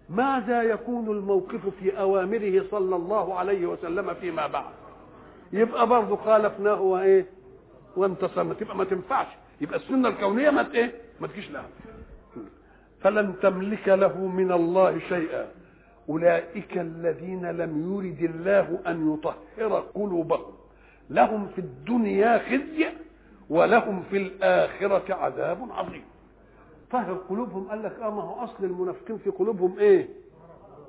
ماذا 0.08 0.62
يكون 0.62 1.08
الموقف 1.10 1.68
في 1.80 1.98
أوامره 2.00 2.64
صلى 2.70 2.96
الله 2.96 3.34
عليه 3.38 3.66
وسلم 3.66 4.14
فيما 4.14 4.46
بعد؟ 4.46 4.72
يبقى 5.52 5.86
برضه 5.86 6.16
خالفناه 6.16 6.80
وايه 6.80 7.26
وانتصرنا 7.96 8.54
تبقى 8.54 8.76
ما 8.76 8.84
تنفعش. 8.84 9.26
يبقى 9.60 9.76
السنة 9.76 10.08
الكونية 10.08 10.50
ما 10.50 10.72
إيه؟ 10.74 10.92
ما 11.20 11.26
تجيش 11.26 11.50
لها. 11.50 11.68
فلن 13.00 13.34
تملك 13.42 13.88
له 13.88 14.18
من 14.26 14.52
الله 14.52 14.98
شيئا. 14.98 15.46
أولئك 16.08 16.78
الذين 16.78 17.50
لم 17.50 17.92
يرد 17.94 18.22
الله 18.34 18.78
أن 18.86 19.14
يطهر 19.14 19.80
قلوبهم. 19.94 20.59
لهم 21.10 21.48
في 21.54 21.58
الدنيا 21.60 22.38
خزي 22.38 22.86
ولهم 23.50 24.02
في 24.10 24.16
الآخرة 24.16 25.14
عذاب 25.14 25.68
عظيم. 25.72 26.02
طهر 26.90 27.14
قلوبهم 27.14 27.68
قال 27.68 27.82
لك 27.82 27.92
آه 28.02 28.10
ما 28.10 28.22
هو 28.22 28.44
أصل 28.44 28.64
المنافقين 28.64 29.18
في 29.18 29.30
قلوبهم 29.30 29.78
إيه؟ 29.78 30.08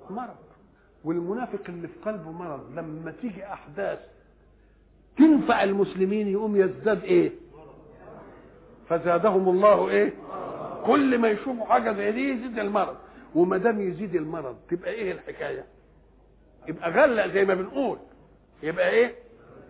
مرض. 0.09 0.35
والمنافق 1.03 1.59
اللي 1.69 1.87
في 1.87 1.99
قلبه 2.05 2.31
مرض 2.31 2.71
لما 2.77 3.13
تيجي 3.21 3.45
أحداث 3.45 3.99
تنفع 5.17 5.63
المسلمين 5.63 6.27
يقوم 6.27 6.55
يزداد 6.61 7.03
إيه؟ 7.03 7.31
فزادهم 8.89 9.49
الله 9.49 9.89
إيه؟ 9.89 10.13
كل 10.85 11.17
ما 11.17 11.27
يشوفوا 11.29 11.65
حاجة 11.65 11.93
زي 11.93 12.11
دي 12.11 12.29
يزيد 12.29 12.59
المرض. 12.59 12.95
وما 13.35 13.57
دام 13.57 13.81
يزيد 13.89 14.15
المرض 14.15 14.55
تبقى 14.69 14.91
إيه 14.91 15.11
الحكاية؟ 15.11 15.65
يبقى 16.67 16.91
غله 16.91 17.27
زي 17.27 17.45
ما 17.45 17.53
بنقول. 17.53 17.97
يبقى 18.63 18.89
إيه؟ 18.89 19.15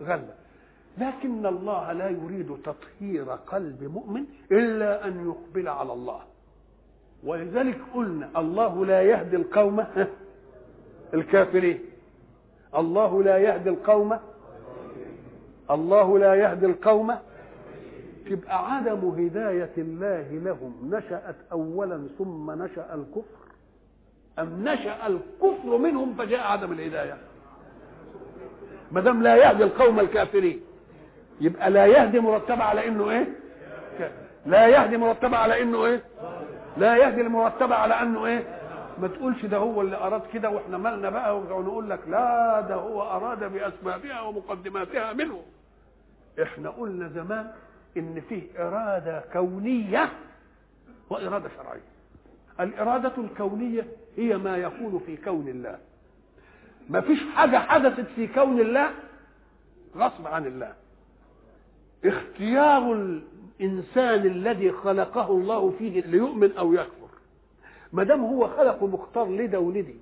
غله 0.02 0.34
لكن 0.98 1.46
الله 1.46 1.92
لا 1.92 2.08
يريد 2.08 2.56
تطهير 2.64 3.24
قلب 3.30 3.82
مؤمن 3.82 4.24
إلا 4.52 5.06
أن 5.06 5.26
يقبل 5.28 5.68
على 5.68 5.92
الله. 5.92 6.20
ولذلك 7.24 7.78
قلنا 7.94 8.30
الله 8.36 8.86
لا 8.86 9.02
يهدي 9.02 9.36
القوم 9.36 9.84
الكافرين. 11.14 11.80
الله 12.76 13.22
لا 13.22 13.38
يهدي 13.38 13.68
القوم 13.68 14.18
الله 15.70 16.18
لا 16.18 16.34
يهدي 16.34 16.66
القوم. 16.66 17.14
تبقى 18.30 18.74
عدم 18.74 19.08
هداية 19.08 19.72
الله 19.78 20.28
لهم 20.30 20.90
نشأت 20.90 21.36
أولا 21.52 22.08
ثم 22.18 22.50
نشأ 22.62 22.94
الكفر. 22.94 23.42
أم 24.38 24.68
نشأ 24.68 25.06
الكفر 25.06 25.78
منهم 25.78 26.14
فجاء 26.14 26.40
عدم 26.40 26.72
الهداية. 26.72 27.16
ما 28.92 29.00
دام 29.00 29.22
لا 29.22 29.36
يهدي 29.36 29.64
القوم 29.64 30.00
الكافرين. 30.00 30.60
يبقى 31.42 31.70
لا 31.70 31.86
يهدي 31.86 32.20
مرتبة 32.20 32.64
على 32.64 32.88
إنه 32.88 33.10
إيه؟ 33.10 33.26
لا 34.46 34.66
يهدي 34.68 34.96
مرتبة 34.96 35.36
على 35.36 35.62
إنه 35.62 35.86
إيه؟ 35.86 36.02
لا 36.76 36.96
يهدي 36.96 37.20
المرتبة 37.20 37.74
على 37.74 37.94
أنه 38.02 38.26
إيه؟ 38.26 38.58
ما 38.98 39.08
تقولش 39.08 39.44
ده 39.46 39.56
هو 39.56 39.80
اللي 39.80 39.96
أراد 39.96 40.22
كده 40.32 40.50
وإحنا 40.50 40.78
مالنا 40.78 41.10
بقى 41.10 41.38
ونقول 41.38 41.90
لك 41.90 42.00
لا 42.08 42.60
ده 42.60 42.74
هو 42.74 43.02
أراد 43.02 43.52
بأسبابها 43.52 44.20
ومقدماتها 44.20 45.12
منه. 45.12 45.42
إحنا 46.42 46.70
قلنا 46.70 47.08
زمان 47.08 47.50
إن 47.96 48.22
فيه 48.28 48.42
إرادة 48.58 49.24
كونية 49.32 50.08
وإرادة 51.10 51.48
شرعية. 51.56 51.80
الإرادة 52.60 53.12
الكونية 53.18 53.86
هي 54.16 54.36
ما 54.36 54.56
يكون 54.56 55.02
في 55.06 55.16
كون 55.16 55.48
الله. 55.48 55.78
ما 56.88 57.00
فيش 57.00 57.18
حاجة 57.36 57.56
حدثت 57.58 58.06
في 58.16 58.26
كون 58.26 58.60
الله 58.60 58.90
غصب 59.96 60.26
عن 60.26 60.46
الله. 60.46 60.72
اختيار 62.04 62.92
الإنسان 62.92 64.26
الذي 64.26 64.72
خلقه 64.72 65.30
الله 65.30 65.72
فيه 65.78 66.00
ليؤمن 66.00 66.52
أو 66.56 66.72
يكفر. 66.72 67.08
ما 67.92 68.04
دام 68.04 68.24
هو 68.24 68.48
خلقه 68.48 68.86
مختار 68.86 69.28
لده 69.28 69.60
ولدي 69.60 69.96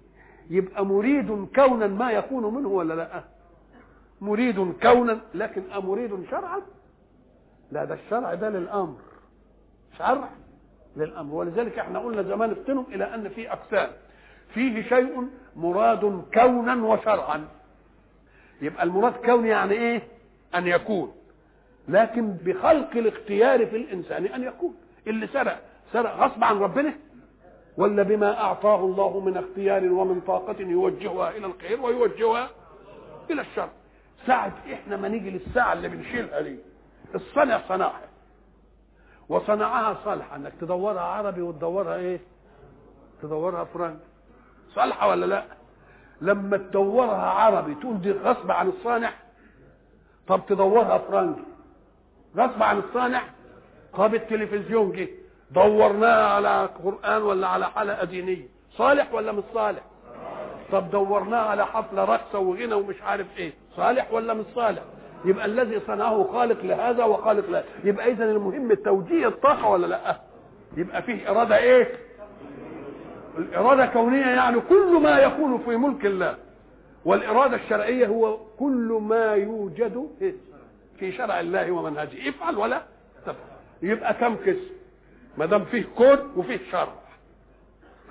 يبقى 0.50 0.86
مريد 0.86 1.46
كونا 1.56 1.86
ما 1.86 2.10
يكون 2.10 2.54
منه 2.54 2.68
ولا 2.68 2.94
لا؟ 2.94 3.24
مريد 4.20 4.72
كونا 4.82 5.20
لكن 5.34 5.62
أمريد 5.76 6.26
شرعا؟ 6.30 6.60
لا 7.72 7.84
ده 7.84 7.94
الشرع 7.94 8.34
ده 8.34 8.48
للأمر. 8.50 8.96
شرع 9.98 10.28
للأمر. 10.96 11.34
ولذلك 11.34 11.78
إحنا 11.78 11.98
قلنا 11.98 12.22
زمان 12.22 12.50
افتنوا 12.50 12.84
إلى 12.88 13.14
أن 13.14 13.28
في 13.28 13.52
أقسام. 13.52 13.90
فيه 14.54 14.82
شيء 14.88 15.28
مراد 15.56 16.22
كونا 16.34 16.74
وشرعا. 16.86 17.48
يبقى 18.62 18.82
المراد 18.82 19.12
كون 19.12 19.46
يعني 19.46 19.72
إيه؟ 19.72 20.02
أن 20.54 20.66
يكون. 20.66 21.12
لكن 21.88 22.32
بخلق 22.32 22.90
الاختيار 22.96 23.66
في 23.66 23.76
الإنسان 23.76 24.26
أن 24.26 24.42
يكون. 24.42 24.74
اللي 25.06 25.26
سرق 25.26 25.62
سرق 25.92 26.16
غصب 26.16 26.44
عن 26.44 26.58
ربنا 26.58 26.94
ولا 27.76 28.02
بما 28.02 28.40
أعطاه 28.40 28.80
الله 28.84 29.20
من 29.20 29.36
اختيار 29.36 29.84
ومن 29.92 30.20
طاقة 30.20 30.56
يوجهها 30.60 31.30
إلى 31.30 31.46
الخير 31.46 31.80
ويوجهها 31.80 32.50
إلى 33.30 33.40
الشر. 33.42 33.68
ساعة 34.26 34.52
إحنا 34.72 34.96
ما 34.96 35.08
نيجي 35.08 35.30
للساعة 35.30 35.72
اللي 35.72 35.88
بنشيلها 35.88 36.40
دي 36.40 36.56
الصنع 37.14 37.60
صنعها. 37.68 38.08
وصنعها 39.28 39.96
صالحة 40.04 40.36
إنك 40.36 40.52
تدورها 40.60 41.00
عربي 41.00 41.42
وتدورها 41.42 41.96
إيه؟ 41.96 42.20
تدورها 43.22 43.64
فرنسي. 43.64 44.04
صالحة 44.74 45.08
ولا 45.08 45.26
لا؟ 45.26 45.44
لما 46.20 46.56
تدورها 46.56 47.26
عربي 47.30 47.74
تقول 47.74 48.00
دي 48.00 48.12
غصب 48.12 48.50
عن 48.50 48.68
الصانع 48.68 49.12
طب 50.28 50.40
تدورها 50.48 50.98
فرنسي. 50.98 51.40
غصب 52.36 52.62
عن 52.62 52.78
الصانع. 52.78 53.22
طب 53.94 54.14
التلفزيون 54.14 54.92
جه. 54.92 55.08
دورناها 55.50 56.26
على 56.26 56.68
قرآن 56.84 57.22
ولا 57.22 57.46
على 57.48 57.66
حلقة 57.66 58.04
دينية. 58.04 58.48
صالح 58.70 59.14
ولا 59.14 59.32
مش 59.32 59.44
صالح؟ 59.54 59.82
طب 60.72 60.90
دورناها 60.90 61.40
على 61.46 61.66
حفلة 61.66 62.04
رقصة 62.04 62.38
وغنى 62.38 62.74
ومش 62.74 63.02
عارف 63.02 63.26
إيه. 63.38 63.52
صالح 63.76 64.12
ولا 64.12 64.34
مش 64.34 64.44
صالح؟ 64.54 64.82
يبقى 65.24 65.46
الذي 65.46 65.80
صنعه 65.86 66.28
خالق 66.32 66.64
لهذا 66.64 67.04
وخالق 67.04 67.50
له 67.50 67.64
يبقى 67.84 68.10
اذا 68.12 68.24
المهم 68.24 68.74
توجيه 68.74 69.26
الطاقة 69.28 69.68
ولا 69.68 69.86
لأ؟ 69.86 70.20
يبقى 70.76 71.02
فيه 71.02 71.30
إرادة 71.30 71.56
إيه؟ 71.58 71.88
الإرادة 73.38 73.86
كونية 73.86 74.26
يعني 74.26 74.60
كل 74.60 75.00
ما 75.02 75.18
يكون 75.18 75.58
في 75.58 75.76
ملك 75.76 76.06
الله. 76.06 76.36
والإرادة 77.04 77.56
الشرعية 77.56 78.06
هو 78.06 78.36
كل 78.58 78.98
ما 79.08 79.24
يوجد 79.34 80.08
في 81.00 81.12
شرع 81.12 81.40
الله 81.40 81.70
ومنهجه. 81.70 82.28
افعل 82.28 82.56
ولا 82.58 82.82
تفعل. 83.22 83.34
يبقى 83.82 84.14
كم 84.14 84.36
قسم؟ 84.36 84.70
ما 85.38 85.46
دام 85.46 85.64
فيه 85.64 85.84
كون 85.96 86.18
وفيه 86.36 86.60
شرع. 86.72 86.94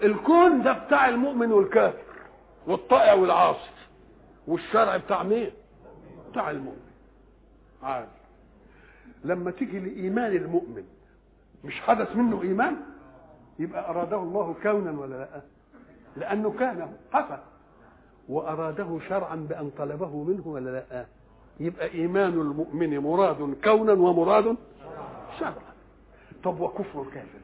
الكون 0.03 0.63
ده 0.63 0.73
بتاع 0.73 1.09
المؤمن 1.09 1.51
والكافر 1.51 2.03
والطائع 2.67 3.13
والعاصي. 3.13 3.69
والشرع 4.47 4.97
بتاع 4.97 5.23
مين؟ 5.23 5.51
بتاع 6.31 6.51
المؤمن. 6.51 6.89
عادي. 7.83 8.07
لما 9.25 9.51
تيجي 9.51 9.79
لإيمان 9.79 10.31
المؤمن 10.35 10.83
مش 11.63 11.81
حدث 11.81 12.15
منه 12.15 12.41
إيمان؟ 12.41 12.75
يبقى 13.59 13.89
أراده 13.89 14.17
الله 14.17 14.55
كونا 14.63 14.91
ولا 14.99 15.15
لأ؟ 15.15 15.41
لأنه 16.17 16.51
كان 16.59 16.93
حصل 17.13 17.37
وأراده 18.29 18.99
شرعا 19.09 19.35
بأن 19.35 19.71
طلبه 19.77 20.23
منه 20.23 20.47
ولا 20.47 20.69
لأ؟ 20.69 21.05
يبقى 21.59 21.93
إيمان 21.93 22.33
المؤمن 22.33 22.99
مراد 22.99 23.55
كونا 23.63 23.93
ومراد 23.93 24.55
شرعا. 25.39 25.53
طب 26.43 26.59
وكفر 26.59 27.01
الكافر؟ 27.01 27.39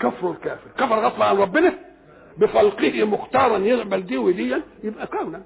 كفر 0.00 0.30
الكافر. 0.30 0.70
كفر 0.78 0.94
غصب 1.06 1.22
عن 1.22 1.36
ربنا؟ 1.36 1.74
بخلقه 2.38 3.04
مختارا 3.04 3.58
يقبل 3.58 4.06
دي 4.06 4.18
ودي 4.18 4.56
يبقى 4.84 5.06
كونا. 5.06 5.42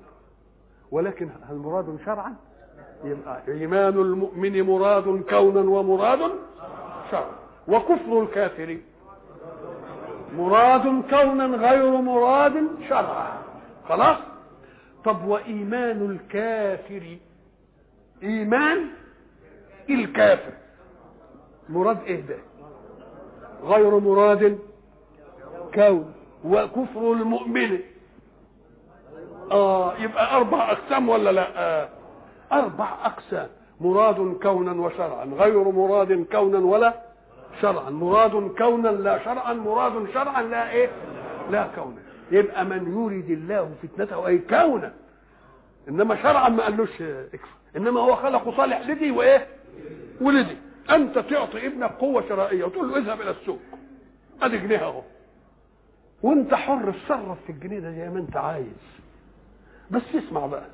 ولكن 0.91 1.29
هل 1.51 1.57
مراد 1.57 1.99
شرعا؟ 2.05 2.35
يبقى 3.05 3.43
إيمان 3.49 3.99
المؤمن 3.99 4.63
مراد 4.63 5.23
كونا 5.31 5.61
ومراد 5.61 6.21
شرعا. 7.11 7.37
وكفر 7.69 8.23
الكافر 8.23 8.79
مراد 10.37 10.83
كونا 11.11 11.47
غير 11.47 11.91
مراد 12.01 12.69
شرعا. 12.89 13.33
خلاص؟ 13.89 14.19
طب 15.05 15.25
وإيمان 15.25 16.11
الكافر 16.11 17.17
إيمان 18.23 18.87
الكافر. 19.91 20.53
مراد 21.69 22.03
إيه 22.03 22.21
ده؟ 22.21 22.37
غير 23.63 23.99
مراد 23.99 24.59
كون 25.75 26.15
وكفر 26.45 27.13
المؤمن. 27.13 27.79
آه 29.53 29.97
يبقى 29.97 30.37
أربع 30.37 30.73
أقسام 30.73 31.09
ولا 31.09 31.33
لا؟ 31.33 31.49
آه. 31.57 31.89
أربع 32.53 32.89
أقسام. 33.05 33.49
مراد 33.81 34.39
كونا 34.43 34.73
وشرعا. 34.73 35.25
غير 35.25 35.65
مراد 35.65 36.27
كونا 36.33 36.59
ولا 36.59 37.03
شرعا. 37.61 37.91
مراد 37.91 38.51
كونا 38.59 38.89
لا 38.89 39.25
شرعا. 39.25 39.53
مراد 39.53 40.11
شرعا 40.15 40.43
لا 40.43 40.71
إيه؟ 40.71 40.91
لا 41.51 41.69
كونا. 41.75 42.03
يبقى 42.31 42.65
من 42.65 43.05
يريد 43.05 43.31
الله 43.31 43.75
فتنته 43.83 44.27
أي 44.27 44.39
كونا. 44.39 44.93
إنما 45.89 46.23
شرعا 46.23 46.49
ما 46.49 46.63
قالوش 46.63 47.03
اكفر. 47.03 47.57
إنما 47.77 48.01
هو 48.01 48.17
خلقه 48.17 48.57
صالح 48.57 48.89
لدي 48.89 49.11
وإيه؟ 49.11 49.47
ولدي. 50.21 50.57
أنت 50.91 51.19
تعطي 51.19 51.67
ابنك 51.67 51.91
قوة 51.91 52.29
شرائية 52.29 52.65
وتقول 52.65 52.89
له 52.91 52.97
اذهب 52.99 53.21
إلى 53.21 53.31
السوق. 53.31 53.59
أدي 54.43 54.59
جنيه 54.59 54.79
أهو. 54.85 55.03
وأنت 56.23 56.55
حر 56.55 56.93
تصرف 56.93 57.39
في 57.47 57.53
الجنيه 57.53 57.79
ده 57.79 57.91
زي 57.91 58.09
ما 58.09 58.19
أنت 58.19 58.37
عايز. 58.37 58.67
بس 59.91 60.03
اسمع 60.15 60.47
بقى. 60.47 60.67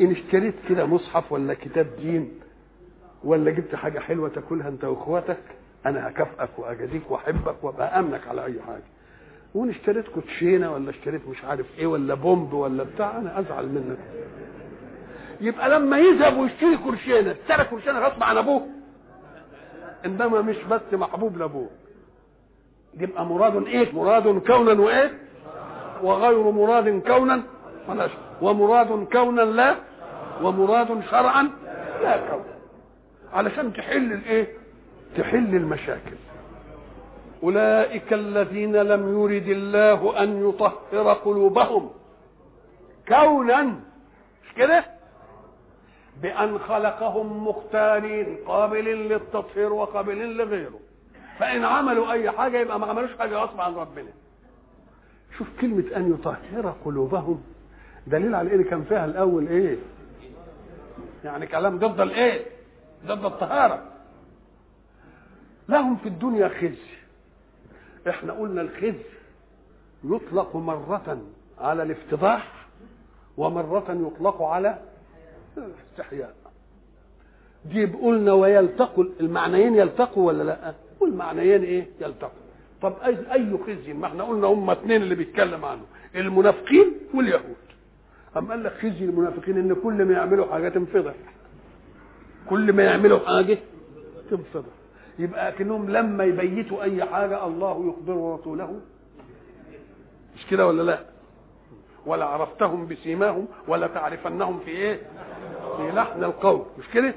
إن 0.00 0.10
اشتريت 0.10 0.54
كده 0.68 0.86
مصحف 0.86 1.32
ولا 1.32 1.54
كتاب 1.54 1.86
دين 2.00 2.40
ولا 3.24 3.50
جبت 3.50 3.74
حاجة 3.74 3.98
حلوة 3.98 4.28
تاكلها 4.28 4.68
أنت 4.68 4.84
وإخواتك 4.84 5.40
أنا 5.86 6.08
هكافئك 6.08 6.58
وأجازيك 6.58 7.10
وأحبك 7.10 7.64
وأبقى 7.64 7.98
أمنك 7.98 8.28
على 8.28 8.44
أي 8.44 8.60
حاجة. 8.66 8.82
وإن 9.54 9.68
اشتريت 9.70 10.08
كوتشينة 10.08 10.72
ولا 10.72 10.90
اشتريت 10.90 11.28
مش 11.28 11.44
عارف 11.44 11.66
إيه 11.78 11.86
ولا 11.86 12.14
بومب 12.14 12.52
ولا 12.52 12.82
بتاع 12.84 13.18
أنا 13.18 13.40
أزعل 13.40 13.66
منك. 13.68 13.98
يبقى 15.40 15.70
لما 15.70 15.98
يذهب 15.98 16.38
ويشتري 16.38 16.76
كرشينه 16.76 17.34
اشترى 17.42 17.64
كرشينه 17.64 17.98
غصب 17.98 18.22
عن 18.22 18.36
أبوه. 18.36 18.66
إنما 20.06 20.40
مش 20.42 20.56
بس 20.70 20.80
محبوب 20.92 21.38
لأبوه. 21.38 21.68
يبقى 22.98 23.26
مراد 23.26 23.66
إيه؟ 23.66 23.92
مراد 23.92 24.38
كونا 24.38 24.72
وإيه؟ 24.82 25.18
وغير 26.02 26.50
مراد 26.50 27.02
كونا. 27.06 27.42
ومراد 28.42 29.08
كونا 29.12 29.42
لا 29.42 29.76
ومراد 30.42 31.02
شرعا 31.10 31.50
لا 32.02 32.16
كونا. 32.16 32.44
علشان 33.32 33.72
تحل 33.72 34.12
الإيه؟ 34.12 34.48
تحل 35.16 35.54
المشاكل. 35.56 36.16
أولئك 37.42 38.12
الذين 38.12 38.76
لم 38.76 39.08
يرد 39.20 39.48
الله 39.48 40.22
أن 40.22 40.48
يطهر 40.48 41.12
قلوبهم. 41.12 41.90
كونا. 43.08 43.62
مش 44.44 44.54
كده؟ 44.56 44.84
بأن 46.22 46.58
خلقهم 46.58 47.48
مختارين 47.48 48.36
قابلين 48.46 49.08
للتطهير 49.08 49.72
وقابلين 49.72 50.30
لغيره. 50.36 50.80
فإن 51.38 51.64
عملوا 51.64 52.12
أي 52.12 52.30
حاجة 52.30 52.58
يبقى 52.60 52.80
ما 52.80 52.86
عملوش 52.86 53.10
حاجة 53.18 53.36
غصب 53.36 53.60
عن 53.60 53.74
ربنا. 53.74 54.10
شوف 55.38 55.48
كلمة 55.60 55.96
أن 55.96 56.12
يطهر 56.14 56.74
قلوبهم. 56.84 57.42
دليل 58.06 58.34
على 58.34 58.54
ان 58.54 58.64
كان 58.64 58.84
فيها 58.84 59.04
الأول 59.04 59.48
إيه؟ 59.48 59.76
يعني 61.24 61.46
كلام 61.46 61.78
ضد 61.78 62.00
الايه 62.00 62.46
ضد 63.06 63.24
الطهارة. 63.24 63.82
لهم 65.68 65.96
في 65.96 66.08
الدنيا 66.08 66.48
خزي. 66.48 66.96
إحنا 68.08 68.32
قلنا 68.32 68.60
الخزي 68.62 69.04
يطلق 70.04 70.56
مرة 70.56 71.22
على 71.58 71.82
الافتضاح 71.82 72.66
ومرة 73.36 73.84
يطلق 73.88 74.42
على 74.42 74.78
الاستحياء 75.58 76.34
دي 77.64 77.84
قلنا 77.84 78.32
ويلتقوا 78.32 79.04
المعنيين 79.20 79.74
يلتقوا 79.74 80.26
ولا 80.26 80.42
لا؟ 80.42 80.74
والمعنيين 81.00 81.62
إيه؟ 81.62 81.86
يلتقوا. 82.00 82.40
طب 82.82 82.94
أي 83.04 83.32
أي 83.32 83.58
خزي؟ 83.66 83.92
ما 83.92 84.06
إحنا 84.06 84.24
قلنا 84.24 84.46
هم 84.46 84.70
اثنين 84.70 85.02
اللي 85.02 85.14
بيتكلم 85.14 85.64
عنه 85.64 85.82
المنافقين 86.16 86.92
واليهود. 87.14 87.56
أم 88.36 88.50
قال 88.50 88.64
لك 88.64 88.72
خزي 88.72 89.04
المنافقين 89.04 89.58
إن 89.58 89.74
كل 89.74 90.04
ما 90.04 90.12
يعملوا 90.14 90.46
حاجة 90.46 90.68
تنفضح. 90.68 91.14
كل 92.50 92.72
ما 92.72 92.82
يعملوا 92.82 93.18
حاجة 93.18 93.58
تنفضح. 94.30 94.72
يبقى 95.18 95.52
كأنهم 95.52 95.90
لما 95.90 96.24
يبيتوا 96.24 96.82
أي 96.82 97.04
حاجة 97.04 97.46
الله 97.46 97.88
يخبر 97.88 98.34
رسوله 98.40 98.80
مش 100.36 100.46
كده 100.50 100.66
ولا 100.66 100.82
لا؟ 100.82 100.98
ولا 102.06 102.24
عرفتهم 102.24 102.86
بسيماهم 102.86 103.46
ولا 103.68 103.86
تعرفنهم 103.86 104.60
في 104.60 104.70
إيه؟ 104.70 104.98
في 105.86 105.96
لحن 105.96 106.24
القول 106.24 106.62
مش 106.78 106.84
كده. 106.94 107.14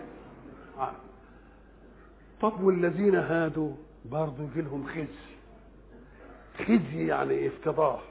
طب 2.41 2.63
والذين 2.63 3.15
هادوا 3.15 3.71
برضه 4.06 4.43
يجي 4.43 4.62
لهم 4.62 4.86
خزي. 4.88 5.08
خزي 6.65 7.08
يعني؟ 7.08 7.47
افتضاح. 7.47 8.02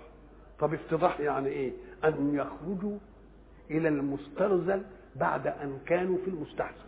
طب 0.59 0.75
افتضاح 0.75 1.21
يعني 1.21 1.49
إيه؟ 1.49 1.73
أن 2.05 2.35
يخرجوا 2.35 2.99
إلى 3.71 3.89
المسترزل 3.89 4.83
بعد 5.17 5.47
أن 5.47 5.79
كانوا 5.87 6.19
في 6.25 6.31
المستحسن. 6.31 6.85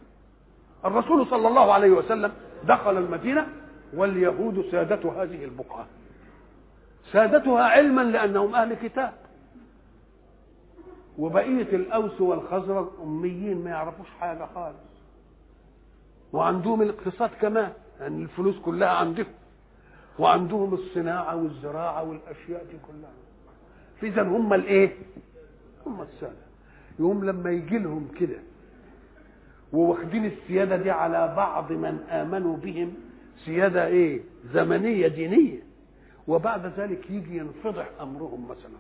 الرسول 0.85 1.27
صلى 1.27 1.49
الله 1.49 1.73
عليه 1.73 1.91
وسلم 1.91 2.33
دخل 2.65 2.97
المدينة 2.99 3.47
واليهود 3.95 4.65
سادة 4.71 5.23
هذه 5.23 5.45
البقعة. 5.45 5.87
سادتها 7.13 7.63
علما 7.63 8.01
لأنهم 8.03 8.55
أهل 8.55 8.75
كتاب. 8.75 9.13
وبقية 11.19 11.77
الأوس 11.77 12.21
والخزرج 12.21 12.89
أميين 13.03 13.65
ما 13.65 13.71
يعرفوش 13.71 14.07
حاجة 14.21 14.49
خالص. 14.55 14.77
وعندهم 16.33 16.83
الاقتصاد 16.83 17.31
كمان 17.41 17.73
يعني 18.01 18.23
الفلوس 18.23 18.59
كلها 18.59 18.89
عندهم. 18.89 19.27
وعندهم 20.19 20.75
الصناعة 20.75 21.37
والزراعة 21.37 22.03
والأشياء 22.03 22.65
دي 22.65 22.77
كلها. 22.89 23.11
إذا 24.03 24.23
هم 24.23 24.55
الإيه؟ 24.55 24.93
هم 25.87 26.01
السادة. 26.03 26.45
يوم 26.99 27.25
لما 27.25 27.51
يجي 27.51 27.79
لهم 27.79 28.09
كده 28.21 28.39
وواخدين 29.73 30.25
السيادة 30.25 30.77
دي 30.77 30.91
على 30.91 31.35
بعض 31.37 31.73
من 31.73 31.99
آمنوا 32.11 32.57
بهم 32.57 32.95
سيادة 33.45 33.87
إيه؟ 33.87 34.21
زمنية 34.53 35.09
دينية. 35.09 35.61
وبعد 36.29 36.67
ذلك 36.67 37.11
يجي 37.11 37.37
ينفضح 37.37 37.89
أمرهم 38.01 38.49
مثلا. 38.49 38.79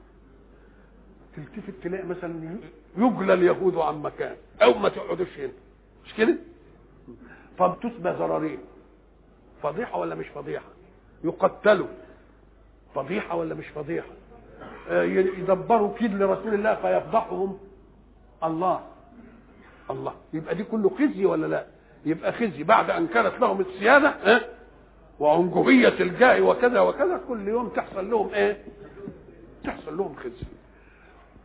تلتفت 1.36 1.74
تلاقي 1.82 2.06
مثلا 2.06 2.58
يجلى 2.96 3.34
اليهود 3.34 3.76
عن 3.76 4.02
مكان 4.02 4.36
أو 4.62 4.74
ما 4.78 4.88
تقعدوش 4.88 5.38
هنا. 5.38 5.52
مش 6.04 6.14
كده؟ 6.14 6.36
فبتسبى 7.58 8.12
زرارين. 8.18 8.58
فضيحة 9.62 9.98
ولا 9.98 10.14
مش 10.14 10.26
فضيحة؟ 10.28 10.66
يقتلوا. 11.24 11.86
فضيحة 12.94 13.36
ولا 13.36 13.54
مش 13.54 13.66
فضيحة؟ 13.68 14.08
يدبروا 14.90 15.94
كيد 15.98 16.14
لرسول 16.14 16.54
الله 16.54 16.74
فيفضحهم. 16.74 17.58
الله. 18.44 18.80
الله. 19.90 20.14
يبقى 20.32 20.54
دي 20.54 20.64
كله 20.64 20.88
خزي 20.90 21.24
ولا 21.24 21.46
لا؟ 21.46 21.66
يبقى 22.06 22.32
خزي. 22.32 22.62
بعد 22.62 22.90
أن 22.90 23.06
كانت 23.06 23.40
لهم 23.40 23.60
السيادة 23.60 24.08
آه؟ 24.08 24.40
وعنجهيه 25.20 26.00
الجاه 26.00 26.40
وكذا 26.42 26.80
وكذا 26.80 27.20
كل 27.28 27.48
يوم 27.48 27.68
تحصل 27.68 28.10
لهم 28.10 28.34
إيه؟ 28.34 28.64
تحصل 29.64 29.96
لهم 29.96 30.14
خزي. 30.14 30.46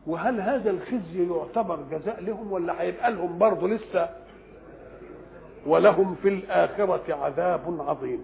وهل 0.08 0.42
هذا 0.42 0.70
الخزي 0.70 1.28
يعتبر 1.30 1.80
جزاء 1.92 2.22
لهم 2.24 2.52
ولا 2.52 2.82
هيبقى 2.82 3.12
لهم 3.12 3.38
برضه 3.38 3.68
لسه؟ 3.68 4.10
ولهم 5.66 6.16
في 6.16 6.28
الآخرة 6.30 7.14
عذاب 7.16 7.82
عظيم. 7.88 8.24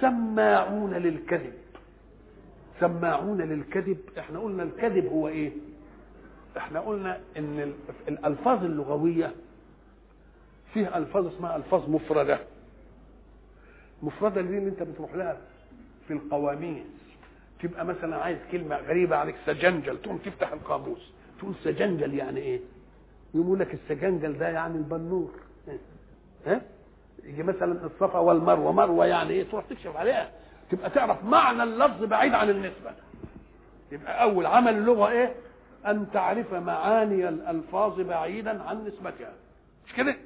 سماعون 0.00 0.94
للكذب. 0.94 1.52
سماعون 2.80 3.40
للكذب. 3.42 3.98
إحنا 4.18 4.38
قلنا 4.38 4.62
الكذب 4.62 5.06
هو 5.06 5.28
إيه؟ 5.28 5.52
إحنا 6.56 6.80
قلنا 6.80 7.20
إن 7.36 7.72
الألفاظ 8.08 8.64
اللغوية 8.64 9.32
فيها 10.74 10.98
ألفاظ 10.98 11.26
اسمها 11.26 11.56
ألفاظ 11.56 11.88
مفردة. 11.90 12.38
مفردة 14.02 14.40
دي 14.40 14.58
اللي 14.58 14.68
أنت 14.70 14.82
بتروح 14.82 15.14
لها؟ 15.14 15.36
في 16.08 16.12
القواميس. 16.12 17.01
تبقى 17.62 17.84
مثلا 17.84 18.16
عايز 18.16 18.38
كلمة 18.52 18.76
غريبة 18.76 19.16
عليك 19.16 19.36
سجنجل 19.46 20.02
تقوم 20.02 20.18
تفتح 20.18 20.52
القاموس. 20.52 21.12
تقول 21.38 21.54
سجنجل 21.64 22.14
يعني 22.14 22.40
إيه؟ 22.40 22.60
يقول 23.34 23.58
لك 23.58 23.74
السجنجل 23.74 24.38
ده 24.38 24.48
يعني 24.48 24.76
البنور. 24.78 25.30
ها؟ 26.46 26.60
يجي 27.24 27.42
مثلا 27.42 27.86
الصفا 27.86 28.18
والمروة. 28.18 28.72
مروة 28.72 29.06
يعني 29.06 29.30
إيه؟ 29.30 29.44
تروح 29.50 29.64
تكشف 29.64 29.96
عليها. 29.96 30.30
تبقى 30.70 30.90
تعرف 30.90 31.24
معنى 31.24 31.62
اللفظ 31.62 32.04
بعيد 32.04 32.34
عن 32.34 32.50
النسبة. 32.50 32.90
يبقى 33.92 34.22
أول 34.22 34.46
عمل 34.46 34.74
اللغة 34.74 35.10
إيه؟ 35.10 35.34
أن 35.86 36.06
تعرف 36.12 36.54
معاني 36.54 37.28
الألفاظ 37.28 38.00
بعيدا 38.00 38.62
عن 38.62 38.84
نسبتها. 38.84 39.32
مش 39.86 39.92
كده؟ 39.94 40.16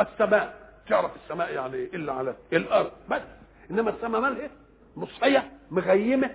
السماء. 0.00 0.54
تعرف 0.88 1.10
السماء 1.24 1.52
يعني 1.54 1.74
إيه؟ 1.74 1.94
إلا 1.94 2.12
على 2.12 2.34
الأرض. 2.52 2.90
بس. 3.10 3.22
إنما 3.70 3.90
السماء 3.90 4.20
مالها؟ 4.20 4.50
مصحية 4.96 5.50
مغيمة 5.70 6.30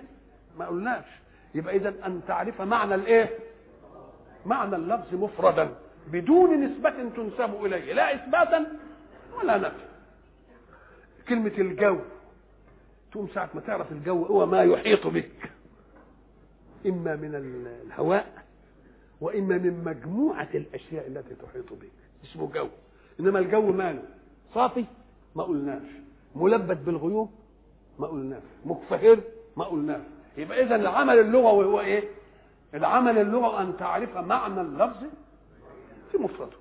ما 0.58 0.66
قلناش. 0.66 1.04
يبقى 1.54 1.76
اذا 1.76 2.06
أن 2.06 2.20
تعرف 2.28 2.60
معنى 2.60 2.94
الإيه؟ 2.94 3.38
معنى 4.46 4.76
اللفظ 4.76 5.14
مفردا. 5.14 5.74
بدون 6.12 6.64
نسبة 6.64 6.90
تنسب 6.90 7.64
إليه. 7.64 7.92
لا 7.92 8.14
إثباتا 8.14 8.66
ولا 9.38 9.58
نفي. 9.58 9.84
كلمة 11.28 11.52
الجو. 11.58 11.98
تقوم 13.12 13.28
ساعة 13.34 13.50
ما 13.54 13.60
تعرف 13.60 13.92
الجو 13.92 14.24
هو 14.24 14.46
ما 14.46 14.62
يحيط 14.62 15.06
بك. 15.06 15.50
إما 16.86 17.16
من 17.16 17.34
الهواء 17.34 18.44
وإما 19.20 19.58
من 19.58 19.84
مجموعة 19.84 20.48
الأشياء 20.54 21.06
التي 21.06 21.34
تحيط 21.34 21.72
بك. 21.72 21.92
اسمه 22.24 22.50
جو 22.54 22.68
إنما 23.20 23.38
الجو 23.38 23.72
ماله؟ 23.72 24.02
صافي؟ 24.54 24.84
ما 25.36 25.42
قلناش. 25.42 25.86
ملبد 26.34 26.84
بالغيوم؟ 26.84 27.34
ما 27.98 28.06
قلناش. 28.06 28.42
مكفهر؟ 28.64 29.20
ما 29.56 29.64
قلناش. 29.64 30.02
يبقى 30.36 30.62
إذا 30.62 30.76
العمل 30.76 31.18
اللغوي 31.18 31.64
هو 31.64 31.80
إيه؟ 31.80 32.04
العمل 32.74 33.18
اللغوي 33.18 33.60
أن 33.60 33.76
تعرف 33.76 34.16
معنى 34.16 34.60
اللفظ 34.60 35.02
في 36.12 36.18
مفرده. 36.18 36.56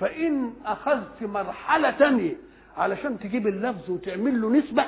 فإن 0.00 0.52
أخذت 0.66 1.22
مرحلة 1.22 1.90
تانية 1.90 2.36
علشان 2.76 3.18
تجيب 3.18 3.46
اللفظ 3.46 3.90
وتعمل 3.90 4.42
له 4.42 4.50
نسبة 4.50 4.84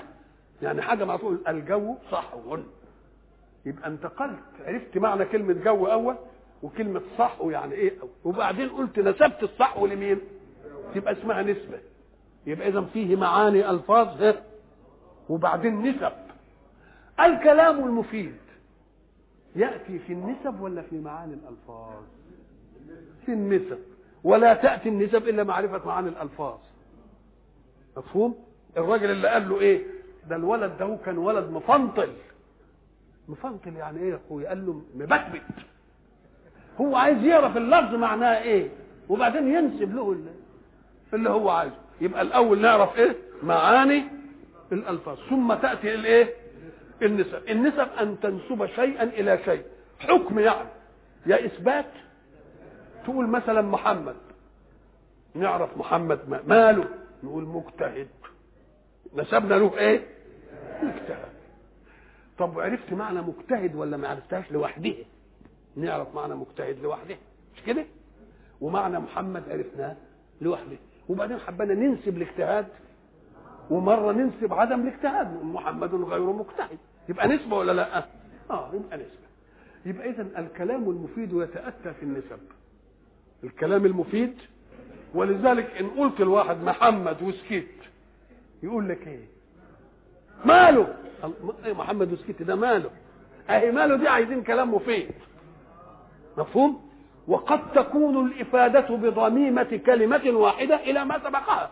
يعني 0.63 0.83
حاجة 0.83 1.05
ما 1.05 1.17
تقول 1.17 1.39
الجو 1.49 1.97
صحو 2.11 2.59
يبقى 3.67 3.89
انتقلت 3.89 4.39
عرفت 4.67 4.99
معنى 4.99 5.25
كلمة 5.25 5.53
جو 5.53 5.87
أول 5.87 6.17
وكلمة 6.63 7.01
صحو 7.19 7.51
يعني 7.51 7.75
إيه؟ 7.75 7.93
أول 8.01 8.11
وبعدين 8.25 8.69
قلت 8.69 8.99
نسبت 8.99 9.43
الصحو 9.43 9.87
لمين؟ 9.87 10.21
تبقى 10.95 11.13
اسمها 11.13 11.43
نسبة. 11.43 11.79
يبقى 12.47 12.69
إذا 12.69 12.81
فيه 12.81 13.17
معاني 13.17 13.71
ألفاظ 13.71 14.35
وبعدين 15.29 15.83
نسب. 15.83 16.13
الكلام 17.21 17.85
المفيد 17.85 18.37
يأتي 19.57 19.99
في 19.99 20.13
النسب 20.13 20.61
ولا 20.61 20.83
في 20.83 20.99
معاني 21.01 21.35
الألفاظ؟ 21.35 22.03
في 23.27 23.33
النسب 23.33 23.79
ولا 24.25 24.55
تأتي 24.55 24.89
النسب 24.89 25.29
إلا 25.29 25.45
معرفة 25.45 25.87
معاني 25.87 26.09
الألفاظ 26.09 26.59
مفهوم؟ 27.97 28.35
الراجل 28.77 29.11
اللي 29.11 29.29
قال 29.29 29.49
له 29.49 29.61
إيه؟ 29.61 29.83
ده 30.29 30.37
الولد 30.37 30.79
ده 30.79 30.99
كان 31.05 31.19
ولد 31.19 31.51
مفنطل 31.51 32.13
مفنطل 33.29 33.77
يعني 33.77 34.01
إيه 34.01 34.11
يا 34.11 34.19
أخويا؟ 34.27 34.49
قال 34.49 34.67
له 34.67 34.83
مبكبت 34.95 35.43
هو 36.81 36.97
عايز 36.97 37.23
يعرف 37.23 37.57
اللفظ 37.57 37.95
معناه 37.95 38.39
إيه؟ 38.43 38.69
وبعدين 39.09 39.49
ينسب 39.55 39.95
له 39.95 40.13
اللي, 40.13 40.31
اللي 41.15 41.31
هو 41.31 41.51
عايزه 41.51 41.77
يبقى 42.01 42.23
الأول 42.23 42.61
نعرف 42.61 42.97
إيه؟ 42.97 43.17
معاني 43.43 44.05
الألفاظ 44.73 45.19
ثم 45.31 45.55
تأتي 45.55 45.95
الإيه؟ 45.95 46.35
النسب. 47.03 47.49
النسب 47.49 47.89
أن 48.01 48.21
تنسب 48.21 48.67
شيئا 48.67 49.03
إلى 49.03 49.39
شيء. 49.45 49.63
حكم 49.99 50.39
يعني. 50.39 50.69
يا 51.27 51.47
إثبات 51.47 51.91
تقول 53.05 53.27
مثلا 53.27 53.63
محمد. 53.63 54.17
نعرف 55.35 55.77
محمد 55.77 56.29
ما 56.29 56.43
ماله. 56.47 56.89
نقول 57.23 57.45
مجتهد. 57.45 58.09
نسبنا 59.15 59.55
له 59.55 59.79
إيه؟ 59.79 60.07
مجتهد. 60.83 61.29
طب 62.39 62.61
عرفت 62.61 62.93
معنى 62.93 63.23
مجتهد 63.23 63.75
ولا 63.75 63.97
ما 63.97 64.09
عرفتهاش؟ 64.09 64.53
لوحده. 64.53 64.95
نعرف 65.77 66.15
معنى 66.15 66.35
مجتهد 66.35 66.79
لوحده. 66.83 67.17
مش 67.57 67.63
كده؟ 67.63 67.85
ومعنى 68.61 68.99
محمد 68.99 69.43
عرفناه 69.51 69.97
لوحده. 70.41 70.77
وبعدين 71.09 71.39
حبينا 71.39 71.75
ننسب 71.75 72.17
الاجتهاد 72.17 72.67
ومره 73.71 74.13
ننسب 74.13 74.55
عدم 74.55 74.81
الاجتهاد 74.81 75.45
محمد 75.45 75.95
غير 75.95 76.21
مجتهد. 76.21 76.79
يبقى 77.09 77.29
نسبة 77.29 77.57
ولا 77.57 77.73
لا؟ 77.73 78.05
آه 78.51 78.71
يبقى 78.75 78.97
نسبة. 78.97 79.27
يبقى 79.87 80.11
اذا 80.11 80.27
الكلام 80.39 80.91
المفيد 80.91 81.33
يتأتى 81.33 81.95
في 81.95 82.03
النسب. 82.03 82.39
الكلام 83.45 83.87
المفيد 83.87 84.35
ولذلك 85.15 85.77
إن 85.81 85.87
قلت 85.87 86.21
الواحد 86.21 86.63
محمد 86.63 87.23
وسكت 87.23 87.67
يقول 88.63 88.89
لك 88.89 89.07
إيه؟ 89.07 89.25
ماله؟ 90.45 90.95
محمد 91.67 92.13
وسكت 92.13 92.43
ده 92.43 92.55
ماله؟ 92.57 92.91
أهي 93.51 93.71
ماله 93.73 93.97
دي 93.97 94.09
عايزين 94.09 94.43
كلام 94.43 94.75
مفيد. 94.75 95.11
مفهوم؟ 96.39 96.87
وقد 97.29 97.73
تكون 97.73 98.27
الإفادة 98.27 98.97
بضميمة 98.97 99.81
كلمة 99.87 100.31
واحدة 100.31 100.77
إلى 100.77 101.05
ما 101.05 101.19
سبقها. 101.19 101.71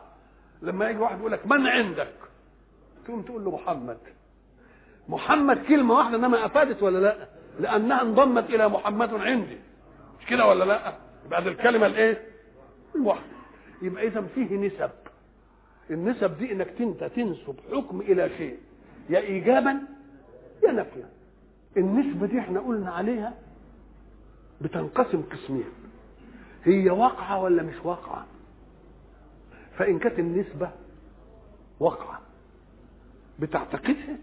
لما 0.65 0.91
يجي 0.91 0.99
واحد 0.99 1.19
يقول 1.19 1.33
لك 1.33 1.47
من 1.47 1.67
عندك؟ 1.67 2.13
تقوم 3.05 3.23
تقول 3.23 3.45
له 3.45 3.51
محمد. 3.51 3.99
محمد 5.09 5.59
كلمة 5.65 5.95
واحدة 5.95 6.17
إنما 6.17 6.47
أفادت 6.47 6.83
ولا 6.83 6.99
لأ؟ 6.99 7.29
لأنها 7.61 8.03
انضمت 8.03 8.51
إلى 8.51 8.69
محمد 8.69 9.15
عندي. 9.15 9.59
مش 10.21 10.27
كده 10.27 10.47
ولا 10.47 10.65
لأ؟ 10.65 10.95
بعد 11.31 11.47
الكلمة 11.47 11.87
الإيه؟ 11.87 12.23
الواحده 12.95 13.25
يبقى 13.83 14.07
إذا 14.07 14.23
فيه 14.35 14.57
نسب. 14.57 14.91
النسب 15.91 16.39
دي 16.39 16.53
إنك 16.53 16.81
انت 16.81 17.05
تنسب 17.05 17.57
حكم 17.73 18.01
إلى 18.01 18.31
شيء. 18.39 18.59
يا 19.11 19.19
ايجابا 19.19 19.83
يا 20.67 20.73
نفيا 20.73 21.09
النسبة 21.77 22.27
دي 22.27 22.39
إحنا 22.39 22.61
قلنا 22.61 22.91
عليها 22.91 23.35
بتنقسم 24.61 25.23
قسمين. 25.23 25.65
هي 26.65 26.91
واقعة 26.91 27.43
ولا 27.43 27.63
مش 27.63 27.75
واقعة؟ 27.85 28.27
فإن 29.79 29.99
كانت 29.99 30.19
النسبة 30.19 30.71
واقعة 31.81 32.21
بتعتقدها 33.39 34.17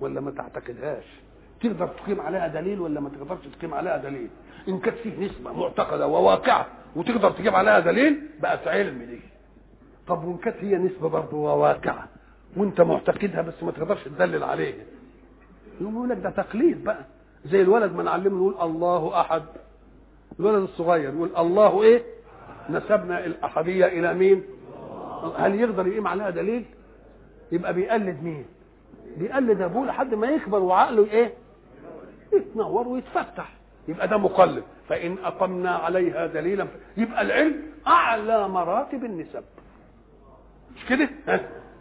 ولا 0.00 0.20
ما 0.20 0.30
تعتقدهاش؟ 0.30 1.04
تقدر 1.60 1.86
تقيم 1.88 2.20
عليها 2.20 2.48
دليل 2.48 2.80
ولا 2.80 3.00
ما 3.00 3.08
تقدرش 3.08 3.38
تقيم 3.58 3.74
عليها 3.74 3.96
دليل؟ 3.96 4.28
إن 4.68 4.78
كانت 4.78 4.96
فيه 4.96 5.26
نسبة 5.26 5.52
معتقدة 5.52 6.06
وواقعة 6.06 6.66
وتقدر 6.96 7.30
تجيب 7.30 7.54
عليها 7.54 7.80
دليل 7.80 8.20
بقت 8.42 8.68
علم 8.68 8.98
دي. 9.02 9.20
طب 10.06 10.24
وإن 10.24 10.36
كانت 10.36 10.56
هي 10.56 10.76
نسبة 10.76 11.08
برضه 11.08 11.36
وواقعه 11.36 12.08
وإنت 12.56 12.80
معتقدها 12.80 13.42
بس 13.42 13.62
ما 13.62 13.70
تقدرش 13.70 14.04
تدلل 14.04 14.44
عليها؟ 14.44 14.84
يقول 15.80 16.08
لك 16.08 16.16
ده 16.18 16.30
تقليد 16.30 16.84
بقى. 16.84 17.04
زي 17.44 17.62
الولد 17.62 17.92
ما 17.92 18.02
نعلمه 18.02 18.36
يقول 18.36 18.56
الله 18.70 19.20
أحد. 19.20 19.42
الولد 20.40 20.62
الصغير 20.62 21.14
يقول 21.14 21.30
الله 21.36 21.82
إيه؟ 21.82 22.02
نسبنا 22.70 23.26
الأحدية 23.26 23.86
إلى 23.86 24.14
مين؟ 24.14 24.42
هل 25.36 25.54
يقدر 25.54 25.86
يقيم 25.86 26.06
عليها 26.08 26.30
دليل؟ 26.30 26.64
يبقى 27.52 27.74
بيقلد 27.74 28.22
مين؟ 28.22 28.46
بيقلد 29.16 29.60
أبوه 29.60 29.86
لحد 29.86 30.14
ما 30.14 30.26
يكبر 30.26 30.58
وعقله 30.58 31.04
إيه؟ 31.04 31.34
يتنور 32.32 32.88
ويتفتح. 32.88 33.52
يبقى 33.88 34.08
ده 34.08 34.16
مقلد. 34.16 34.64
فإن 34.88 35.18
أقمنا 35.24 35.70
عليها 35.76 36.26
دليلا 36.26 36.66
يبقى 36.96 37.22
العلم 37.22 37.62
أعلى 37.86 38.48
مراتب 38.48 39.04
النسب. 39.04 39.44
مش 40.76 40.86
كده؟ 40.88 41.08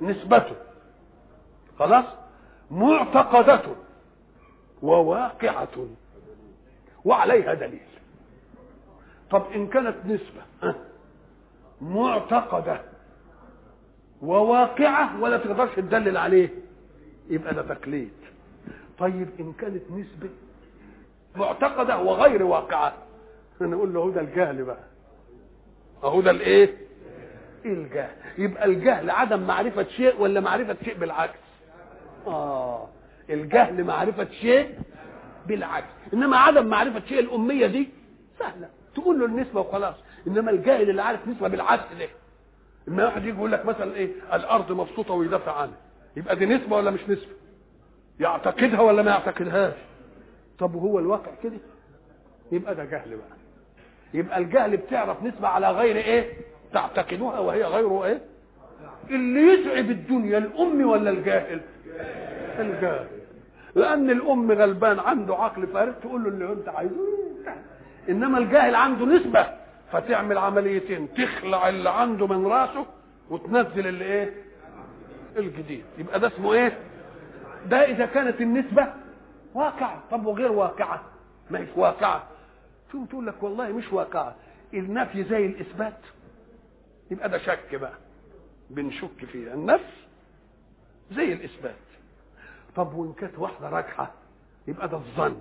نسبته. 0.02 0.56
خلاص؟ 1.80 2.06
معتقدة 2.72 3.62
وواقعة. 4.82 5.68
وعليها 7.06 7.54
دليل. 7.54 7.80
طب 9.32 9.44
إن 9.56 9.68
كانت 9.68 9.96
نسبة 10.06 10.42
ها؟ 10.64 10.76
وواقعة 14.22 15.22
ولا 15.22 15.38
تقدرش 15.38 15.76
تدلل 15.76 16.18
عليه. 16.18 16.50
يبقى 17.30 17.54
ده 17.54 17.62
تقليد. 17.62 18.12
طيب 19.00 19.30
إن 19.40 19.54
كانت 19.54 19.84
نسبة 19.92 20.30
معتقدة 21.36 21.98
وغير 22.02 22.44
واقعة 22.44 22.94
نقول 23.62 23.94
له 23.94 24.00
هو 24.00 24.10
ده 24.10 24.22
الجهل 24.22 24.64
بقى. 24.64 24.84
اهو 26.04 26.22
ده 26.22 26.32
الإيه؟ 26.32 26.78
الجهل. 27.66 28.16
يبقى 28.38 28.66
الجهل 28.66 29.10
عدم 29.10 29.40
معرفة 29.48 29.84
شيء 29.84 30.22
ولا 30.22 30.40
معرفة 30.40 30.78
شيء 30.84 30.98
بالعكس؟ 30.98 31.40
آه. 32.28 32.88
الجهل 33.30 33.84
معرفة 33.84 34.28
شيء 34.32 34.80
بالعكس. 35.48 35.88
إنما 36.14 36.38
عدم 36.38 36.66
معرفة 36.66 37.02
شيء 37.08 37.20
الأمية 37.20 37.68
دي 37.68 37.90
سهلة. 38.40 38.70
تقول 38.96 39.20
له 39.20 39.26
النسبة 39.26 39.60
وخلاص. 39.60 39.96
إنما 40.28 40.52
الجاهل 40.52 40.90
اللي 40.90 41.02
عارف 41.02 41.28
نسبة 41.28 41.48
بالعكس 41.48 41.84
ده. 42.00 42.08
اما 42.88 43.06
واحد 43.06 43.26
يجي 43.26 43.38
يقول 43.38 43.52
لك 43.52 43.66
مثلا 43.66 43.96
إيه 43.96 44.10
الأرض 44.34 44.72
مبسوطة 44.72 45.14
ويدافع 45.14 45.52
عنها. 45.62 45.78
يبقى 46.18 46.36
دي 46.36 46.46
نسبة 46.46 46.76
ولا 46.76 46.92
مش 46.92 47.02
نسبة؟ 47.10 47.32
يعتقدها 48.20 48.82
ولا 48.82 49.04
ما 49.04 49.12
يعتقدهاش؟ 49.12 49.74
طب 50.60 50.76
وهو 50.76 51.00
الواقع 51.00 51.32
كده؟ 51.44 51.58
يبقى 52.52 52.76
ده 52.76 52.86
جهل 52.86 53.10
بقى. 53.10 53.38
يبقى 54.14 54.38
الجهل 54.38 54.78
بتعرف 54.78 55.24
نسبة 55.24 55.48
على 55.48 55.72
غير 55.72 55.96
إيه؟ 55.96 56.34
تعتقدها 56.74 57.40
وهي 57.40 57.64
غير 57.64 58.06
إيه؟ 58.06 58.22
اللي 59.10 59.42
يتعب 59.54 59.92
الدنيا 59.92 60.38
الأم 60.38 60.90
ولا 60.90 61.10
الجاهل؟ 61.10 61.62
الجاهل. 62.60 63.08
لأن 63.76 64.10
الأم 64.10 64.52
غلبان 64.52 65.00
عنده 65.00 65.36
عقل 65.36 65.68
فارغ 65.68 65.92
تقول 65.94 66.24
له 66.24 66.30
اللي 66.30 66.54
أنت 66.54 66.70
عايزه. 66.70 66.96
إنما 68.10 68.38
الجاهل 68.38 68.76
عنده 68.76 69.06
نسبة. 69.06 69.48
فتعمل 69.92 70.38
عمليتين 70.38 71.14
تخلع 71.14 71.70
اللي 71.70 71.90
عنده 71.90 72.28
من 72.28 72.46
راسه 72.48 72.86
وتنزل 73.30 73.88
اللي 73.88 74.06
إيه؟ 74.06 74.34
الجديد. 75.38 75.86
يبقى 75.98 76.20
ده 76.20 76.28
اسمه 76.28 76.54
إيه؟ 76.54 76.78
ده 77.66 77.86
إذا 77.86 78.06
كانت 78.06 78.42
النسبة 78.42 78.94
واقعة. 79.54 80.04
طب 80.12 80.26
وغير 80.26 80.52
واقعة؟ 80.52 81.02
ما 81.50 81.60
هيش 81.60 81.70
واقعة. 81.76 82.24
ثم 82.92 83.06
تقول 83.06 83.28
لك؟ 83.28 83.44
والله 83.44 83.68
مش 83.70 83.94
واقعة. 83.94 84.36
النفي 84.74 85.24
زي 85.24 85.46
الإثبات. 85.46 86.00
يبقى 87.12 87.30
ده 87.30 87.38
شك 87.38 87.76
بقى. 87.76 87.94
بنشك 88.70 89.26
فيها. 89.32 89.54
النفس 89.54 89.94
زي 91.12 91.34
الإثبات. 91.34 91.76
طب 92.76 92.94
وإن 92.94 93.14
كانت 93.14 93.40
واحدة 93.40 93.70
راجحة 93.70 94.12
يبقى 94.68 94.88
ده 94.88 94.98
الظن. 94.98 95.40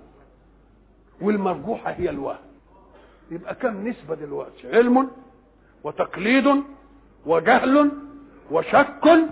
والمرجوحة 1.21 1.91
هي 1.91 2.09
الوهم. 2.09 2.37
يبقى 3.31 3.55
كم 3.55 3.87
نسبة 3.87 4.15
دلوقتي؟ 4.15 4.75
علم 4.75 5.11
وتقليد 5.83 6.63
وجهل 7.25 7.91
وشك 8.51 9.29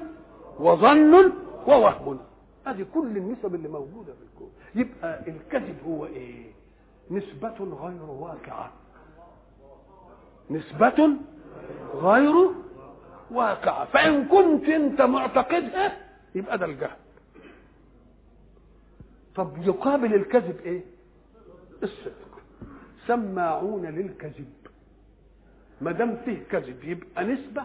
وظن 0.59 1.31
ووهم. 1.67 2.19
هذه 2.65 2.85
كل 2.93 3.17
النسب 3.17 3.55
اللي 3.55 3.67
موجودة 3.67 4.13
في 4.13 4.19
الكون. 4.33 4.51
يبقى 4.75 5.21
الكذب 5.27 5.77
هو 5.87 6.05
إيه؟ 6.05 6.45
نسبة 7.11 7.55
غير 7.59 8.03
واقعة. 8.03 8.71
نسبة 10.49 11.09
غير 11.95 12.33
واقعة. 13.31 13.85
فإن 13.85 14.25
كنت 14.25 14.69
أنت 14.69 15.01
معتقدها 15.01 15.97
يبقى 16.35 16.57
ده 16.57 16.65
الجهل. 16.65 16.97
طب 19.35 19.57
يقابل 19.61 20.13
الكذب 20.13 20.59
إيه؟ 20.59 20.81
الصدق. 21.83 22.34
سماعون 23.07 23.85
للكذب. 23.85 24.53
ما 25.81 25.91
دام 25.91 26.17
فيه 26.25 26.43
كذب 26.51 26.83
يبقى 26.83 27.23
نسبة 27.23 27.63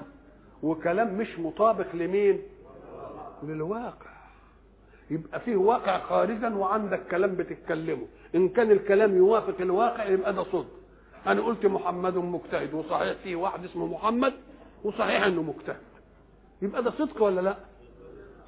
وكلام 0.62 1.18
مش 1.18 1.38
مطابق 1.38 1.94
لمين؟ 1.94 2.38
للواقع. 3.42 4.10
يبقى 5.10 5.40
فيه 5.40 5.56
واقع 5.56 5.98
خارجا 5.98 6.48
وعندك 6.48 7.00
كلام 7.10 7.34
بتتكلمه. 7.34 8.06
إن 8.34 8.48
كان 8.48 8.70
الكلام 8.70 9.16
يوافق 9.16 9.60
الواقع 9.60 10.04
يبقى 10.04 10.32
ده 10.34 10.44
صدق. 10.44 10.70
أنا 11.26 11.40
قلت 11.40 11.66
محمد 11.66 12.16
مجتهد 12.16 12.74
وصحيح 12.74 13.16
فيه 13.22 13.36
واحد 13.36 13.64
اسمه 13.64 13.86
محمد 13.86 14.32
وصحيح 14.84 15.22
إنه 15.22 15.42
مجتهد. 15.42 15.80
يبقى 16.62 16.82
ده 16.82 16.90
صدق 16.90 17.22
ولا 17.22 17.40
لأ؟ 17.40 17.56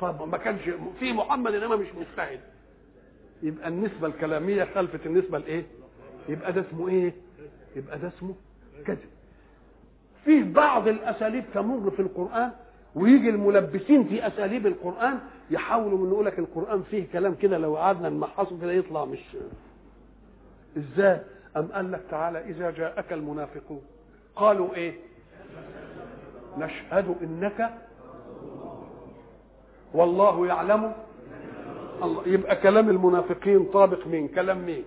طب 0.00 0.28
ما 0.28 0.38
كانش 0.38 0.62
في 0.98 1.12
محمد 1.12 1.54
إنما 1.54 1.76
مش 1.76 1.88
مجتهد. 1.94 2.40
يبقى 3.42 3.68
النسبة 3.68 4.06
الكلامية 4.06 4.64
خلفت 4.74 5.06
النسبة 5.06 5.38
الايه 5.38 5.64
يبقى 6.28 6.52
ده 6.52 6.60
اسمه 6.68 6.88
إيه؟ 6.88 7.12
يبقى 7.76 7.98
ده 7.98 8.08
اسمه 8.18 8.34
كذب. 8.86 8.98
فيه 10.24 10.44
بعض 10.52 10.88
الأساليب 10.88 11.44
تمر 11.54 11.90
في 11.90 12.02
القرآن 12.02 12.50
ويجي 12.94 13.30
الملبسين 13.30 14.04
في 14.04 14.26
أساليب 14.26 14.66
القرآن 14.66 15.18
يحاولوا 15.50 15.98
من 15.98 16.08
يقول 16.12 16.26
لك 16.26 16.38
القرآن 16.38 16.82
فيه 16.82 17.06
كلام 17.12 17.34
كده 17.34 17.58
لو 17.58 17.76
قعدنا 17.76 18.08
نمحصه 18.08 18.60
كده 18.60 18.72
يطلع 18.72 19.04
مش 19.04 19.36
إزاي؟ 20.76 21.20
أم 21.56 21.66
قال 21.72 21.92
لك 21.92 22.00
تعالى 22.10 22.38
إذا 22.50 22.70
جاءك 22.70 23.12
المنافقون. 23.12 23.82
قالوا 24.36 24.74
إيه؟ 24.74 24.94
نشهد 26.58 27.16
إنك 27.22 27.70
والله 29.94 30.46
يعلم. 30.46 30.92
الله 32.02 32.22
يبقى 32.28 32.56
كلام 32.56 32.90
المنافقين 32.90 33.64
طابق 33.64 34.06
مين؟ 34.06 34.28
كلام 34.28 34.58
مين؟ 34.66 34.84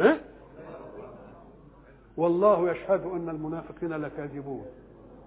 ها 0.00 0.18
والله 2.16 2.70
يشهد 2.70 3.04
أن 3.06 3.28
المنافقين 3.28 3.92
لكاذبون. 3.92 4.66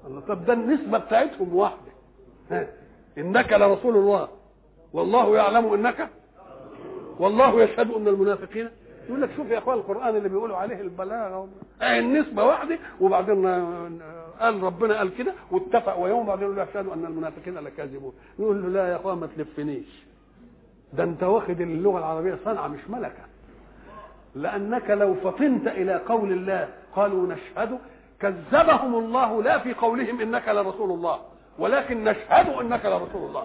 الله 0.08 0.20
طب 0.20 0.46
ده 0.46 0.54
النسبة 0.54 0.98
بتاعتهم 0.98 1.56
واحدة. 1.56 1.92
ها 2.52 2.68
إنك 3.18 3.54
لرسول 3.54 3.96
الله. 3.96 4.28
والله 4.94 5.36
يعلم 5.36 5.74
إنك. 5.74 6.10
والله 7.20 7.62
يشهد 7.64 7.92
أن 7.92 8.08
المنافقين. 8.08 8.70
يقول 9.08 9.22
لك 9.22 9.30
شوف 9.36 9.48
يا 9.48 9.58
إخوان 9.58 9.78
القرآن 9.78 10.16
اللي 10.16 10.30
بيقولوا 10.30 10.58
عليه 10.58 10.82
البلاغة. 10.82 11.48
آه 11.82 12.00
النسبة 12.00 12.44
واحدة. 12.44 12.80
وبعدين 13.02 13.46
قال 14.40 14.64
ربنا 14.64 14.98
قال 14.98 15.18
كده 15.18 15.34
واتفق 15.52 15.98
ويوم 16.00 16.26
بعدين 16.26 16.44
يقول 16.44 16.60
يشهد 16.60 16.88
أن 16.88 17.06
المنافقين 17.06 17.58
لكاذبون. 17.58 18.14
يقول 18.40 18.62
له 18.62 18.70
لا 18.70 18.88
يا 18.88 18.96
إخوان 18.96 19.18
ما 19.18 19.28
تلفنيش. 19.38 20.04
ده 20.94 21.04
أنت 21.04 21.24
واخد 21.24 21.62
اللغة 21.62 21.98
العربية 22.00 22.38
صنعة 22.46 22.68
مش 22.68 22.90
ملكة. 22.90 23.24
لأنك 24.36 24.90
لو 24.90 25.14
فطنت 25.16 25.68
إلى 25.68 25.96
قول 26.08 26.32
الله 26.32 26.68
قالوا 26.96 27.34
نشهد 27.34 27.80
كذبهم 28.20 28.96
الله 28.96 29.44
لا 29.44 29.60
في 29.60 29.74
قولهم 29.74 30.22
إنك 30.22 30.48
لرسول 30.48 30.92
الله 30.92 31.20
ولكن 31.60 32.04
نشهد 32.04 32.50
إنك 32.50 32.86
لرسول 32.86 33.28
الله. 33.30 33.44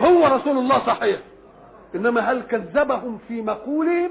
هو 0.00 0.26
رسول 0.26 0.58
الله 0.58 0.86
صحيح. 0.86 1.20
إنما 1.94 2.20
هل 2.20 2.42
كذبهم 2.42 3.18
في 3.28 3.42
مقولهم؟ 3.42 4.10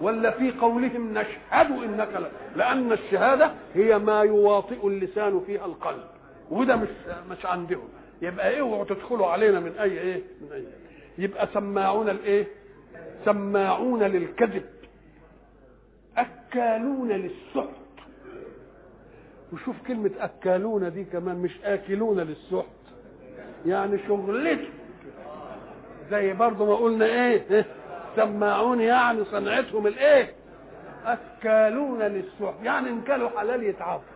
ولا 0.00 0.30
في 0.30 0.52
قولهم 0.60 1.14
نشهد 1.18 1.70
إنك 1.70 2.08
لا 2.14 2.28
لأن 2.56 2.92
الشهادة 2.92 3.50
هي 3.74 3.98
ما 3.98 4.20
يواطئ 4.22 4.86
اللسان 4.86 5.40
فيها 5.46 5.66
القلب. 5.66 6.04
وده 6.50 6.76
مش 6.76 6.88
مش 7.30 7.46
عندهم. 7.46 7.88
يبقى 8.22 8.60
اوعوا 8.60 8.84
تدخلوا 8.84 9.26
علينا 9.26 9.60
من 9.60 9.72
أي 9.80 9.98
إيه؟ 9.98 10.22
من 10.40 10.52
أي 10.52 10.64
يبقى 11.18 11.48
سماعون 11.54 12.08
الايه؟ 12.08 12.46
سماعون 13.24 14.02
للكذب. 14.02 14.64
أكالون 16.16 17.08
للسحت. 17.08 17.82
وشوف 19.52 19.76
كلمة 19.86 20.10
أكالون 20.20 20.92
دي 20.92 21.04
كمان 21.04 21.36
مش 21.36 21.58
آكلون 21.64 22.20
للسحت. 22.20 22.66
يعني 23.66 23.98
شغلته. 24.08 24.68
زي 26.10 26.32
برضه 26.32 26.66
ما 26.66 26.74
قلنا 26.76 27.04
إيه؟ 27.04 27.66
سماعون 28.16 28.80
يعني 28.80 29.24
صنعتهم 29.24 29.86
الإيه؟ 29.86 30.34
أكالون 31.04 31.98
للسحت. 32.02 32.54
يعني 32.62 32.88
إن 32.88 33.02
كانوا 33.02 33.28
حلال 33.38 33.62
يتعافوا. 33.62 34.12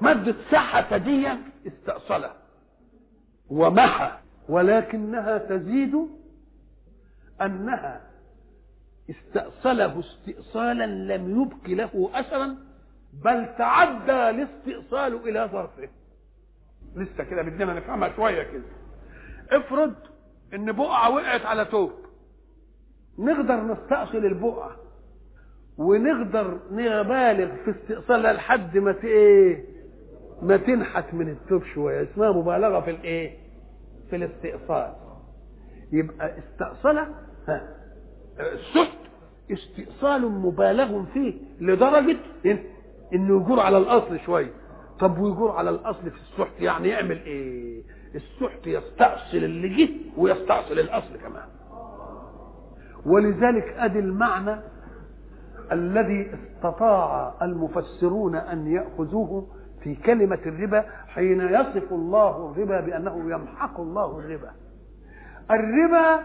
مادة 0.00 0.34
سحة 0.50 0.96
دي 0.96 1.28
استأصلها. 1.66 2.34
ومحى. 3.50 4.10
ولكنها 4.48 5.38
تزيد 5.38 5.94
أنها 7.42 8.00
استأصله 9.10 10.00
استئصالا 10.00 10.86
لم 11.16 11.42
يبق 11.42 11.68
له 11.68 12.10
أثرا 12.14 12.56
بل 13.24 13.48
تعدى 13.58 14.30
الاستئصال 14.30 15.28
إلى 15.28 15.48
ظرفه. 15.52 15.88
لسه 16.96 17.24
كده 17.24 17.42
بدنا 17.42 17.74
نفهمها 17.74 18.16
شوية 18.16 18.42
كده. 18.42 18.62
افرض 19.50 19.94
إن 20.54 20.72
بقعة 20.72 21.10
وقعت 21.10 21.46
على 21.46 21.64
توب 21.64 21.92
نقدر 23.18 23.60
نستأصل 23.64 24.18
البقعة 24.18 24.76
ونقدر 25.78 26.58
نبالغ 26.70 27.54
في 27.64 27.70
استئصالها 27.70 28.32
لحد 28.32 28.78
ما 28.78 28.94
إيه 29.04 29.64
ما 30.42 30.56
تنحت 30.56 31.14
من 31.14 31.28
التوب 31.28 31.62
شوية. 31.74 32.02
اسمها 32.02 32.32
مبالغة 32.32 32.80
في 32.80 32.90
الإيه؟ 32.90 33.47
في 34.10 34.16
الاستئصال. 34.16 34.92
يبقى 35.92 36.38
استأصله 36.38 37.08
السحت 38.40 38.98
استئصال 39.52 40.32
مبالغ 40.32 41.04
فيه 41.04 41.34
لدرجة 41.60 42.16
إنه 43.14 43.42
يجور 43.42 43.60
على 43.60 43.78
الأصل 43.78 44.18
شوية. 44.20 44.50
طب 45.00 45.18
ويجور 45.18 45.50
على 45.50 45.70
الأصل 45.70 46.10
في 46.10 46.16
السحت 46.16 46.60
يعني 46.60 46.88
يعمل 46.88 47.16
إيه؟ 47.22 47.82
السحت 48.14 48.66
يستأصل 48.66 49.36
اللي 49.36 49.68
جه 49.86 49.90
ويستأصل 50.16 50.78
الأصل 50.78 51.16
كمان. 51.16 51.48
ولذلك 53.06 53.74
أدي 53.78 53.98
المعنى 53.98 54.60
الذي 55.72 56.30
استطاع 56.34 57.34
المفسرون 57.42 58.34
أن 58.36 58.66
يأخذوه 58.72 59.46
في 59.82 59.94
كلمة 59.94 60.38
الربا 60.46 60.80
حين 61.06 61.40
يصف 61.40 61.92
الله 61.92 62.52
الربا 62.52 62.80
بأنه 62.80 63.30
يمحق 63.30 63.80
الله 63.80 64.18
الربا. 64.18 64.50
الربا 65.50 66.24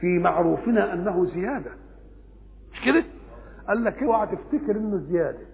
في 0.00 0.18
معروفنا 0.18 0.92
أنه 0.92 1.26
زيادة. 1.34 1.70
مش 2.72 2.84
كده؟ 2.84 3.04
قال 3.68 3.84
لك 3.84 4.02
اوعى 4.02 4.26
تفتكر 4.36 4.76
إنه 4.76 4.96
زيادة. 4.96 5.46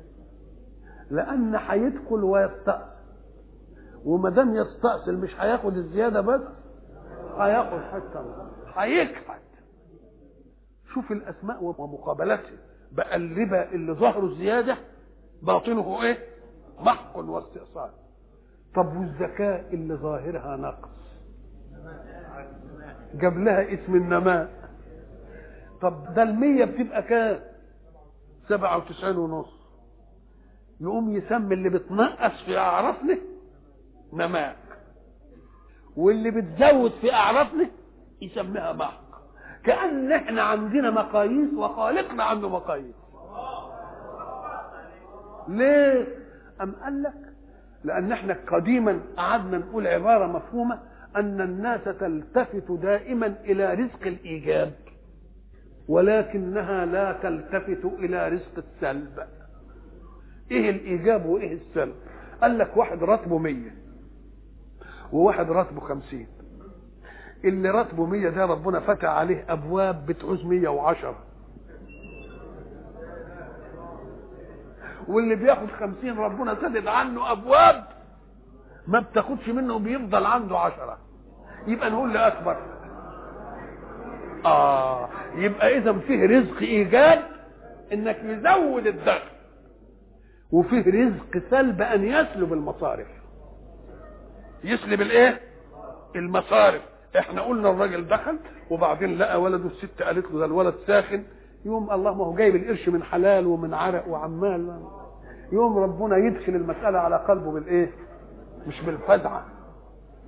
لأن 1.10 1.54
هيدخل 1.54 2.24
ويستأصل 2.24 2.90
وما 4.04 4.30
دام 4.30 4.54
يستأصل 4.54 5.14
مش 5.16 5.40
هياخد 5.40 5.76
الزيادة 5.76 6.20
بس 6.20 6.40
هياخد 7.38 7.80
حتى 7.80 8.24
هيكحت 8.74 9.40
شوف 10.94 11.12
الأسماء 11.12 11.64
ومقابلتها 11.64 12.50
بقى 12.92 13.16
الربا 13.16 13.72
اللي 13.72 13.92
ظهره 13.92 14.34
زيادة 14.38 14.76
باطنه 15.42 16.02
إيه؟ 16.02 16.18
محق 16.82 17.16
واستئصال. 17.16 17.90
طب 18.74 18.96
والزكاه 18.96 19.64
اللي 19.72 19.94
ظاهرها 19.94 20.56
نقص 20.56 20.90
جاب 23.14 23.38
لها 23.38 23.74
اسم 23.74 23.94
النماء. 23.94 24.70
طب 25.82 26.14
ده 26.14 26.22
المية 26.22 26.64
بتبقى 26.64 27.02
كام؟ 27.02 27.40
سبعة 28.48 28.76
وتسعين 28.76 29.16
ونص. 29.16 29.60
يقوم 30.80 31.16
يسمي 31.16 31.54
اللي 31.54 31.68
بتنقص 31.68 32.42
في 32.44 32.58
أعرافنا 32.58 33.18
نماء. 34.12 34.56
واللي 35.96 36.30
بتزود 36.30 36.90
في 37.00 37.12
أعرافنا 37.12 37.70
يسميها 38.22 38.72
محق. 38.72 39.00
كأن 39.64 40.12
إحنا 40.12 40.42
عندنا 40.42 40.90
مقاييس 40.90 41.54
وخالقنا 41.54 42.24
عنده 42.24 42.48
مقاييس. 42.48 42.94
ليه؟ 45.48 46.19
أم 46.62 46.72
قال 46.72 47.02
لك؟ 47.02 47.14
لأن 47.84 48.12
إحنا 48.12 48.36
قديما 48.46 49.00
قعدنا 49.16 49.58
نقول 49.58 49.86
عبارة 49.86 50.26
مفهومة 50.26 50.78
أن 51.16 51.40
الناس 51.40 51.84
تلتفت 51.84 52.72
دائما 52.72 53.26
إلى 53.26 53.74
رزق 53.74 54.06
الإيجاب 54.06 54.72
ولكنها 55.88 56.86
لا 56.86 57.18
تلتفت 57.22 57.84
إلى 57.84 58.28
رزق 58.28 58.58
السلب. 58.58 59.18
إيه 60.50 60.70
الإيجاب 60.70 61.26
وإيه 61.26 61.52
السلب؟ 61.54 61.94
قال 62.42 62.58
لك 62.58 62.76
واحد 62.76 63.02
راتبه 63.04 63.38
مية 63.38 63.74
وواحد 65.12 65.50
راتبه 65.50 65.80
خمسين. 65.80 66.26
اللي 67.44 67.70
راتبه 67.70 68.06
مية 68.06 68.28
ده 68.28 68.44
ربنا 68.46 68.80
فتح 68.80 69.04
عليه 69.08 69.44
أبواب 69.48 70.06
بتعوز 70.06 70.44
مية 70.46 70.68
وعشرة. 70.68 71.18
واللي 75.08 75.34
بياخد 75.34 75.70
خمسين 75.80 76.18
ربنا 76.18 76.54
سدد 76.54 76.86
عنه 76.86 77.32
أبواب 77.32 77.84
ما 78.86 79.00
بتاخدش 79.00 79.48
منه 79.48 79.78
بيفضل 79.78 80.26
عنده 80.26 80.58
عشرة. 80.58 80.98
يبقى 81.66 81.90
نقول 81.90 82.12
لأكبر 82.14 82.56
آه 84.46 85.08
يبقى 85.34 85.78
إذا 85.78 85.92
فيه 85.92 86.26
رزق 86.26 86.58
إيجاب 86.58 87.22
إنك 87.92 88.18
يزود 88.24 88.86
الدخل. 88.86 89.30
وفيه 90.52 90.84
رزق 90.86 91.42
سلب 91.50 91.82
أن 91.82 92.04
يسلب 92.04 92.52
المصارف. 92.52 93.06
يسلب 94.64 95.00
الإيه؟ 95.00 95.40
المصارف. 96.16 96.82
إحنا 97.18 97.42
قلنا 97.42 97.70
الراجل 97.70 98.08
دخل 98.08 98.38
وبعدين 98.70 99.18
لقى 99.18 99.40
ولده 99.42 99.68
الست 99.68 100.02
قالت 100.02 100.30
له 100.32 100.38
ده 100.38 100.44
الولد 100.44 100.74
ساخن 100.86 101.24
يوم 101.64 101.90
الله 101.90 102.14
ما 102.14 102.24
هو 102.24 102.34
جايب 102.34 102.56
القرش 102.56 102.88
من 102.88 103.02
حلال 103.02 103.46
ومن 103.46 103.74
عرق 103.74 104.08
وعمال. 104.08 104.80
يوم 105.52 105.78
ربنا 105.78 106.16
يدخل 106.16 106.54
المسألة 106.54 106.98
على 106.98 107.16
قلبه 107.16 107.52
بالإيه؟ 107.52 107.90
مش 108.66 108.80
بالفزعة. 108.82 109.44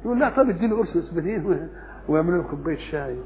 يقول 0.04 0.20
لا 0.20 0.28
طب 0.30 0.48
اديله 0.48 0.76
قرص 0.76 0.96
اسبرين 0.96 1.68
ويعملوا 2.08 2.42
له 2.42 2.48
كوباية 2.48 2.78
شاي. 2.90 3.16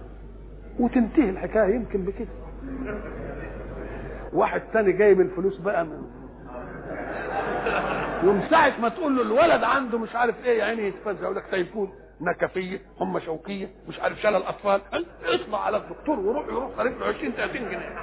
وتنتهي 0.80 1.30
الحكاية 1.30 1.74
يمكن 1.74 2.02
بكده. 2.02 2.28
واحد 4.32 4.62
تاني 4.72 4.92
جايب 4.92 5.20
الفلوس 5.20 5.58
بقى 5.58 5.84
من 5.84 6.02
يوم 8.24 8.40
ساعة 8.50 8.80
ما 8.80 8.88
تقول 8.88 9.16
له 9.16 9.22
الولد 9.22 9.64
عنده 9.64 9.98
مش 9.98 10.16
عارف 10.16 10.44
إيه 10.44 10.58
يعني 10.58 10.82
يتفزع 10.88 11.22
يقول 11.22 11.36
لك 11.36 11.44
تيفون 11.50 11.88
نكفية 12.20 12.80
هم 13.00 13.18
شوكية 13.20 13.70
مش 13.88 14.00
عارف 14.00 14.20
شلل 14.20 14.36
الأطفال. 14.36 14.80
اطلع 15.24 15.64
على 15.64 15.76
الدكتور 15.76 16.20
وروح 16.20 16.46
يروح 16.46 16.76
صارف 16.76 16.98
له 17.00 17.06
20 17.06 17.32
30 17.32 17.70
جنيه. 17.70 17.96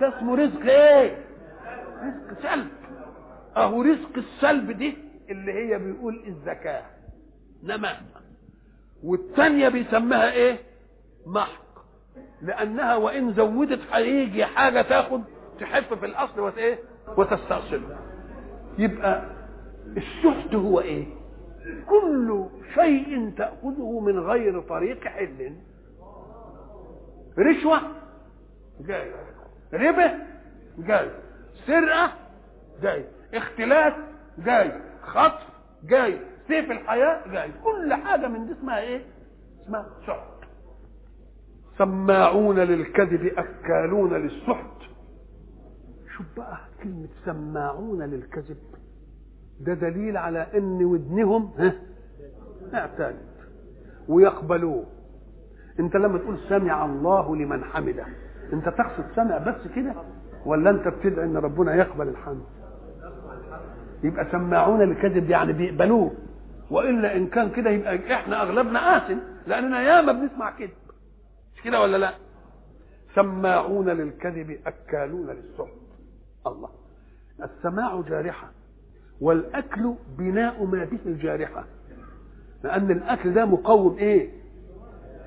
ده 0.00 0.18
اسمه 0.18 0.36
رزق 0.36 0.60
إيه؟ 0.70 1.18
رزق 2.02 2.42
سلب. 2.42 2.68
أهو 3.56 3.82
رزق 3.82 4.10
السلب 4.16 4.70
دي 4.70 4.96
اللي 5.30 5.52
هي 5.52 5.78
بيقول 5.78 6.24
الزكاة. 6.26 6.82
نماء 7.62 8.02
والثانية 9.04 9.68
بيسميها 9.68 10.32
إيه؟ 10.32 10.58
محق 11.26 11.62
لأنها 12.42 12.96
وإن 12.96 13.32
زودت 13.32 13.80
هيجي 13.92 14.44
حاجة 14.46 14.82
تاخد 14.82 15.22
تحف 15.60 15.94
في 15.94 16.06
الأصل 16.06 16.40
وت 16.40 16.58
إيه؟ 16.58 16.78
وتستأصله. 17.16 17.98
يبقى 18.78 19.22
السحت 19.96 20.54
هو 20.54 20.80
إيه؟ 20.80 21.04
كل 21.88 22.44
شيء 22.74 23.32
تأخذه 23.36 24.00
من 24.00 24.18
غير 24.18 24.60
طريق 24.60 25.04
حل. 25.04 25.52
رشوة 27.38 27.80
جاي. 28.80 29.12
ربا 29.74 30.18
جاي. 30.78 31.10
سرقة 31.66 32.12
جاي. 32.82 33.04
اختلاس 33.34 33.92
جاي. 34.38 34.72
خطف 35.02 35.42
جاي. 35.84 36.18
سيف 36.48 36.70
الحياة 36.70 37.32
جاي. 37.32 37.50
كل 37.64 37.94
حاجة 37.94 38.28
من 38.28 38.46
دي 38.46 38.52
اسمها 38.52 38.80
إيه؟ 38.80 39.04
اسمها 39.64 39.86
سحت. 40.06 40.48
سماعون 41.78 42.58
للكذب 42.58 43.26
أكالون 43.38 44.14
للسحت. 44.14 44.81
شوف 46.16 46.26
بقى 46.36 46.58
كلمة 46.82 47.08
سماعون 47.24 48.02
للكذب. 48.02 48.56
ده 49.60 49.74
دليل 49.74 50.16
على 50.16 50.46
إن 50.54 50.84
ودنهم 50.84 51.50
ها 51.58 51.74
اعتادت 52.74 53.16
ويقبلوه. 54.08 54.84
أنت 55.80 55.96
لما 55.96 56.18
تقول 56.18 56.38
سمع 56.48 56.84
الله 56.84 57.36
لمن 57.36 57.64
حمده 57.64 58.06
أنت 58.52 58.68
تقصد 58.68 59.04
سمع 59.16 59.38
بس 59.38 59.68
كده 59.76 59.94
ولا 60.46 60.70
أنت 60.70 60.88
بتدعي 60.88 61.24
إن 61.24 61.36
ربنا 61.36 61.74
يقبل 61.74 62.08
الحمد؟ 62.08 62.44
يبقى 64.04 64.26
سماعون 64.32 64.82
الكذب 64.82 65.30
يعني 65.30 65.52
بيقبلوه. 65.52 66.10
وإلا 66.70 67.16
إن 67.16 67.26
كان 67.26 67.50
كده 67.50 67.70
يبقى 67.70 68.14
إحنا 68.14 68.42
أغلبنا 68.42 68.96
آثم 68.96 69.18
لأننا 69.46 69.82
ياما 69.82 70.12
بنسمع 70.12 70.50
كذب. 70.50 70.70
مش 71.56 71.62
كده 71.62 71.80
ولا 71.80 71.96
لا؟ 71.96 72.12
سماعون 73.14 73.88
للكذب 73.88 74.58
أكالون 74.66 75.26
للسحت. 75.26 75.81
الله. 76.46 76.68
السماع 77.42 78.00
جارحة 78.08 78.50
والأكل 79.20 79.94
بناء 80.18 80.64
ما 80.64 80.84
به 80.84 80.98
الجارحه 81.06 81.64
لأن 82.64 82.90
الأكل 82.90 83.34
ده 83.34 83.44
مقوم 83.44 83.98
إيه؟ 83.98 84.30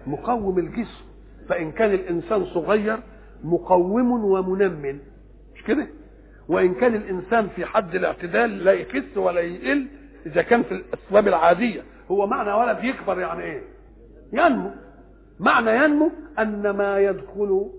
مقوم 0.08 0.60
الجسم. 0.60 1.06
فإن 1.50 1.72
كان 1.72 1.94
الإنسان 1.94 2.46
صغير 2.46 3.00
مقوم 3.44 4.12
ومنمن. 4.26 5.00
مش 5.56 5.64
كده؟ 5.64 5.88
وإن 6.50 6.74
كان 6.74 6.96
الإنسان 6.96 7.48
في 7.48 7.66
حد 7.66 7.96
الاعتدال 7.96 8.64
لا 8.64 8.72
يخس 8.72 9.18
ولا 9.18 9.42
يقل 9.42 9.88
إذا 10.26 10.42
كان 10.42 10.64
في 10.64 10.72
الأسباب 10.72 11.28
العادية. 11.28 11.82
هو 12.12 12.28
معنى 12.28 12.54
ولد 12.54 12.84
يكبر 12.84 13.20
يعني 13.20 13.44
إيه؟ 13.44 13.62
ينمو. 14.34 14.72
معنى 15.40 15.76
ينمو 15.76 16.12
أن 16.40 16.70
ما 16.70 17.00
يدخل 17.00 17.70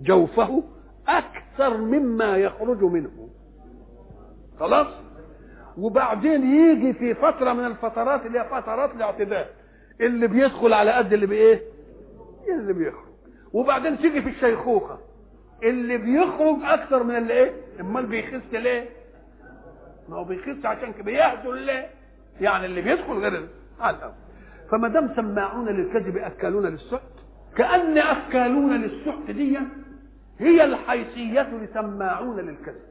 جوفه 0.00 0.62
أكثر 1.08 1.76
مما 1.76 2.36
يخرج 2.36 2.82
منه. 2.82 3.28
خلاص؟ 4.60 4.86
وبعدين 5.78 6.54
يجي 6.56 6.92
في 6.92 7.14
فترة 7.14 7.52
من 7.52 7.64
الفترات 7.66 8.26
اللي 8.26 8.40
هي 8.40 8.44
فترات 8.44 8.90
الاعتدال 8.94 9.44
اللي 10.00 10.26
بيدخل 10.26 10.72
على 10.72 10.90
قد 10.92 11.12
اللي 11.12 11.26
بإيه؟ 11.26 11.60
اللي 12.48 12.72
بيخرج. 12.72 13.06
وبعدين 13.52 13.98
تيجي 13.98 14.22
في 14.22 14.28
الشيخوخة. 14.28 14.98
اللي 15.62 15.96
بيخرج 15.96 16.56
أكثر 16.62 17.02
من 17.02 17.16
اللي 17.16 17.32
إيه؟ 17.32 17.52
أمال 17.80 18.06
بيخس 18.06 18.52
ليه؟ 18.52 18.88
ما 20.08 20.16
هو 20.16 20.24
بيخس 20.24 20.64
عشان 20.66 20.92
كده. 20.92 21.02
بيهزل 21.04 21.54
ليه؟ 21.62 21.86
يعني 22.40 22.66
اللي 22.66 22.80
بيدخل 22.82 23.12
غير 23.12 23.48
على 23.80 23.96
الأول 23.96 24.12
فما 24.70 24.88
دام 24.88 25.14
سماعون 25.16 25.68
للكذب 25.68 26.16
اكالون 26.16 26.66
للسحت 26.66 27.02
كأن 27.56 27.98
اكالون 27.98 28.72
للسحت 28.76 29.30
دي 29.30 29.58
هي 30.40 30.64
الحيثية 30.64 31.42
لسماعون 31.42 32.36
للكذب. 32.40 32.82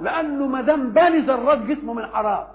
لأنه 0.00 0.46
ما 0.46 0.60
دام 0.60 0.92
بالي 0.92 1.18
ذرات 1.18 1.58
جسمه 1.58 1.92
من 1.94 2.06
حرام. 2.06 2.46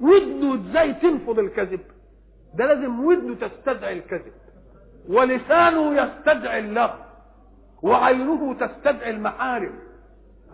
ودنه 0.00 0.54
إزاي 0.54 0.94
تنفض 0.94 1.38
الكذب؟ 1.38 1.80
ده 2.54 2.66
لازم 2.66 3.04
ودنه 3.04 3.34
تستدعي 3.34 3.92
الكذب. 3.98 4.32
ولسانه 5.08 6.02
يستدعي 6.02 6.58
اللغو. 6.58 6.98
وعينه 7.82 8.54
تستدعي 8.54 9.10
المحارم. 9.10 9.72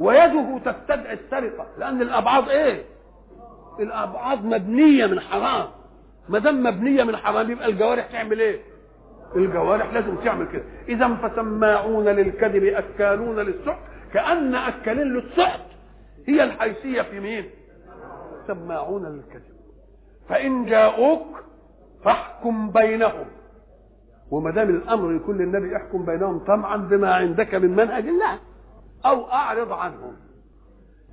ويده 0.01 0.59
تستدعي 0.65 1.13
السرقة. 1.15 1.67
لأن 1.79 2.03
الأبعاد 2.03 2.49
إيه؟ 2.49 2.85
الأبعاد 3.81 4.45
مبنية 4.45 5.07
من 5.07 5.21
حرام. 5.21 5.69
ما 6.29 6.39
دام 6.39 6.63
مبنية 6.63 7.05
من 7.05 7.17
حرام 7.17 7.51
يبقى 7.51 7.69
الجوارح 7.69 8.07
تعمل 8.07 8.41
إيه؟ 8.41 8.61
الجوارح 9.37 9.93
لازم 9.93 10.17
تعمل 10.17 10.47
كده. 10.47 10.63
إذا 10.89 11.15
فسماعون 11.15 12.05
للكذب 12.05 12.65
أكالون 12.65 13.39
للسحت 13.39 13.79
كأن 14.13 14.55
أكالين 14.55 15.07
للسحت. 15.07 15.61
هي 16.27 16.45
الحيثية 16.45 17.03
في 17.03 17.21
مين؟ 17.21 17.45
سماعون 18.47 19.07
للكذب. 19.07 19.57
فإن 20.29 20.65
جاءوك 20.65 21.45
فاحكم 22.05 22.71
بينهم. 22.71 23.27
وما 24.31 24.51
دام 24.51 24.71
الأمر 24.71 25.13
يكون 25.13 25.39
للنبي 25.39 25.77
احكم 25.77 26.05
بينهم 26.07 26.39
طمعا 26.39 26.77
بما 26.77 27.15
عندك 27.15 27.55
من 27.55 27.71
منهج 27.71 28.07
الله 28.07 28.39
أو 29.07 29.31
أعرض 29.33 29.73
عنهم. 29.73 30.17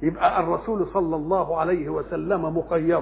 يبقى 0.02 0.40
الرسول 0.40 0.88
صلى 0.94 1.16
الله 1.16 1.58
عليه 1.60 1.90
وسلم 1.90 2.58
مخير 2.58 3.02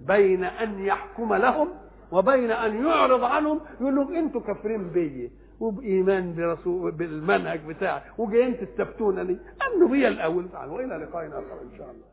بين 0.00 0.44
أن 0.44 0.78
يحكم 0.78 1.34
لهم 1.34 1.68
وبين 2.12 2.50
أن 2.50 2.86
يعرض 2.86 3.24
عنهم 3.24 3.60
يقول 3.80 3.96
لهم 3.96 4.14
أنتوا 4.14 4.40
كافرين 4.40 4.88
بيا 4.90 5.30
وبإيمان 5.60 6.34
برسول 6.34 6.92
بالمنهج 6.92 7.60
بتاعي. 7.68 8.00
وجايين 8.18 8.56
تستفتونني 8.60 9.38
امنوا 9.66 9.88
بيا 9.88 10.08
الأول. 10.08 10.46
والى 10.68 10.96
لقاء 10.96 11.28
اخر 11.28 11.62
إن 11.62 11.78
شاء 11.78 11.90
الله. 11.90 12.09